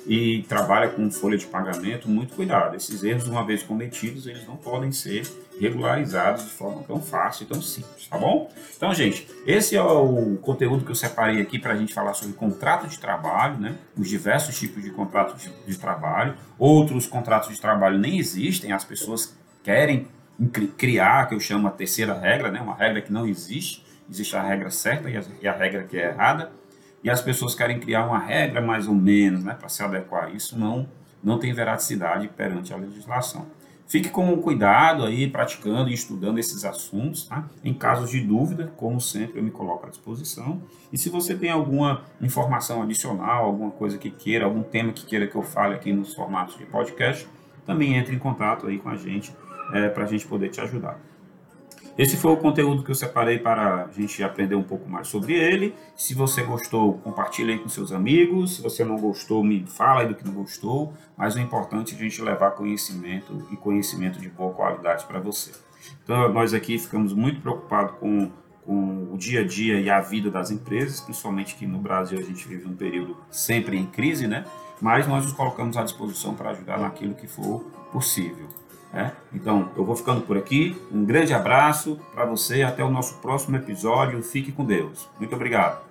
e 0.06 0.44
trabalha 0.44 0.90
com 0.90 1.10
folha 1.12 1.38
de 1.38 1.46
pagamento, 1.46 2.10
muito 2.10 2.34
cuidado. 2.34 2.76
Esses 2.76 3.04
erros, 3.04 3.28
uma 3.28 3.46
vez 3.46 3.64
cometidos, 3.64 4.26
eles 4.26 4.46
não 4.48 4.56
podem 4.56 4.92
ser 4.92 5.24
regularizados 5.62 6.46
de 6.46 6.50
forma 6.50 6.84
tão 6.84 7.00
fácil 7.00 7.44
e 7.44 7.46
tão 7.46 7.62
simples, 7.62 8.08
tá 8.08 8.18
bom? 8.18 8.50
Então, 8.76 8.94
gente, 8.94 9.28
esse 9.46 9.76
é 9.76 9.82
o 9.82 10.38
conteúdo 10.38 10.84
que 10.84 10.92
eu 10.92 10.96
separei 10.96 11.40
aqui 11.40 11.60
para 11.60 11.74
a 11.74 11.78
gente 11.78 11.94
falar 11.94 12.14
sobre 12.14 12.34
contrato 12.34 12.88
de 12.88 12.98
trabalho, 12.98 13.60
né? 13.60 13.76
Os 13.96 14.10
diversos 14.10 14.60
tipos 14.60 14.84
de 14.84 14.90
contratos 14.90 15.50
de, 15.68 15.78
trabalho. 15.78 16.36
Outros 16.58 17.06
contratos 17.06 17.50
de 17.50 17.62
trabalho 17.62 18.00
nem 18.00 18.18
existem, 18.18 18.72
as 18.72 18.84
pessoas 18.84 19.38
querem 19.64 20.08
criar, 20.78 21.30
que 21.30 21.36
eu 21.36 21.40
chamo 21.40 21.68
a 21.68 21.72
terceira 21.72 22.18
regra, 22.18 22.50
né? 22.50 22.60
Uma 22.60 22.76
regra 22.76 23.02
que 23.02 23.14
não 23.14 23.28
existe. 23.28 23.86
Existe 24.10 24.36
a 24.36 24.42
regra 24.42 24.70
certa 24.72 25.10
e 25.10 25.16
a, 25.16 25.24
e 25.42 25.48
a 25.48 25.54
regra 25.54 25.84
que 25.84 25.98
é 25.98 26.10
errada 26.10 26.52
e 27.04 27.10
as 27.10 27.22
pessoas 27.22 27.56
querem 27.56 27.80
criar 27.80 28.06
uma 28.06 28.20
regra 28.20 28.62
mais 28.62 28.88
ou 28.88 28.94
menos 28.94 29.44
né, 29.44 29.56
para 29.56 29.70
se 29.70 29.82
adequar. 29.82 30.34
Isso 30.36 30.58
não, 30.58 30.88
não 31.24 31.40
tem 31.40 31.54
veracidade 31.54 32.28
perante 32.28 32.74
a 32.74 32.78
legislação. 32.78 33.48
Fique 33.92 34.08
com 34.08 34.38
cuidado 34.38 35.04
aí, 35.04 35.28
praticando 35.28 35.90
e 35.90 35.94
estudando 35.94 36.40
esses 36.40 36.64
assuntos. 36.64 37.26
Tá? 37.26 37.50
Em 37.62 37.74
casos 37.74 38.10
de 38.10 38.22
dúvida, 38.22 38.72
como 38.78 39.02
sempre, 39.02 39.40
eu 39.40 39.44
me 39.44 39.52
coloco 39.52 39.86
à 39.86 39.90
disposição. 39.90 40.62
E 40.94 40.98
se 40.98 41.10
você 41.10 41.36
tem 41.36 41.52
alguma 41.52 42.06
informação 42.22 42.82
adicional, 42.82 43.44
alguma 43.44 43.70
coisa 43.70 43.98
que 43.98 44.10
queira, 44.10 44.46
algum 44.46 44.64
tema 44.64 44.94
que 44.94 45.06
queira 45.06 45.28
que 45.28 45.36
eu 45.36 45.44
fale 45.44 45.76
aqui 45.76 45.92
nos 45.92 46.14
formatos 46.14 46.58
de 46.58 46.66
podcast, 46.66 47.28
também 47.66 47.98
entre 47.98 48.16
em 48.16 48.18
contato 48.18 48.66
aí 48.66 48.80
com 48.80 48.88
a 48.88 48.96
gente 48.96 49.36
é, 49.74 49.90
para 49.90 50.06
a 50.06 50.08
gente 50.08 50.26
poder 50.26 50.48
te 50.48 50.62
ajudar. 50.62 50.98
Esse 51.98 52.16
foi 52.16 52.32
o 52.32 52.38
conteúdo 52.38 52.84
que 52.84 52.92
eu 52.92 52.96
separei 52.96 53.38
para 53.38 53.86
a 53.86 53.92
gente 53.92 54.24
aprender 54.24 54.56
um 54.56 54.64
pouco 54.64 54.90
mais 54.90 55.08
sobre 55.08 55.34
ele. 55.34 55.76
Se 55.96 56.14
você 56.14 56.42
gostou, 56.42 56.94
compartilhe 57.00 57.54
aí 57.54 57.60
com 57.60 57.68
seus 57.68 57.92
amigos. 57.92 58.56
Se 58.56 58.62
você 58.62 58.86
não 58.86 58.96
gostou, 58.96 59.44
me 59.44 59.66
fala 59.68 60.02
aí 60.02 60.08
do 60.08 60.16
que 60.16 60.26
não 60.26 60.34
gostou. 60.34 60.94
Mas 61.18 61.36
o 61.36 61.40
importante 61.40 61.94
é 61.94 61.98
a 61.98 62.02
gente 62.02 62.22
levar 62.22 62.52
conhecimento 62.52 63.46
e 63.52 63.58
conhecimento 63.58 64.20
de 64.20 64.30
boa 64.30 64.54
qualidade 64.54 65.06
para 65.06 65.20
você. 65.20 65.52
Então, 66.04 66.32
nós 66.32 66.54
aqui 66.54 66.78
ficamos 66.80 67.14
muito 67.14 67.42
preocupados 67.42 67.96
com, 68.00 68.32
com 68.66 69.10
o 69.12 69.18
dia 69.18 69.42
a 69.42 69.46
dia 69.46 69.80
e 69.80 69.90
a 69.90 70.00
vida 70.00 70.32
das 70.32 70.50
empresas, 70.50 71.02
principalmente 71.02 71.56
que 71.56 71.66
no 71.66 71.80
Brasil 71.80 72.18
a 72.18 72.24
gente 72.24 72.48
vive 72.48 72.68
um 72.68 72.76
período 72.76 73.18
sempre 73.30 73.78
em 73.78 73.86
crise, 73.86 74.28
né? 74.28 74.46
Mas 74.80 75.08
nós 75.08 75.26
nos 75.26 75.34
colocamos 75.34 75.76
à 75.78 75.84
disposição 75.84 76.34
para 76.36 76.52
ajudar 76.52 76.80
naquilo 76.80 77.14
que 77.14 77.28
for 77.28 77.60
possível. 77.92 78.61
É? 78.94 79.12
Então, 79.34 79.70
eu 79.78 79.86
vou 79.86 79.96
ficando 79.96 80.22
por 80.22 80.38
aqui. 80.38 80.76
Um 80.92 81.06
grande 81.06 81.34
abraço 81.34 82.00
para 82.14 82.26
você. 82.26 82.62
Até 82.62 82.84
o 82.84 82.90
nosso 82.90 83.20
próximo 83.20 83.56
episódio. 83.56 84.22
Fique 84.22 84.52
com 84.52 84.66
Deus. 84.66 85.10
Muito 85.18 85.34
obrigado. 85.34 85.91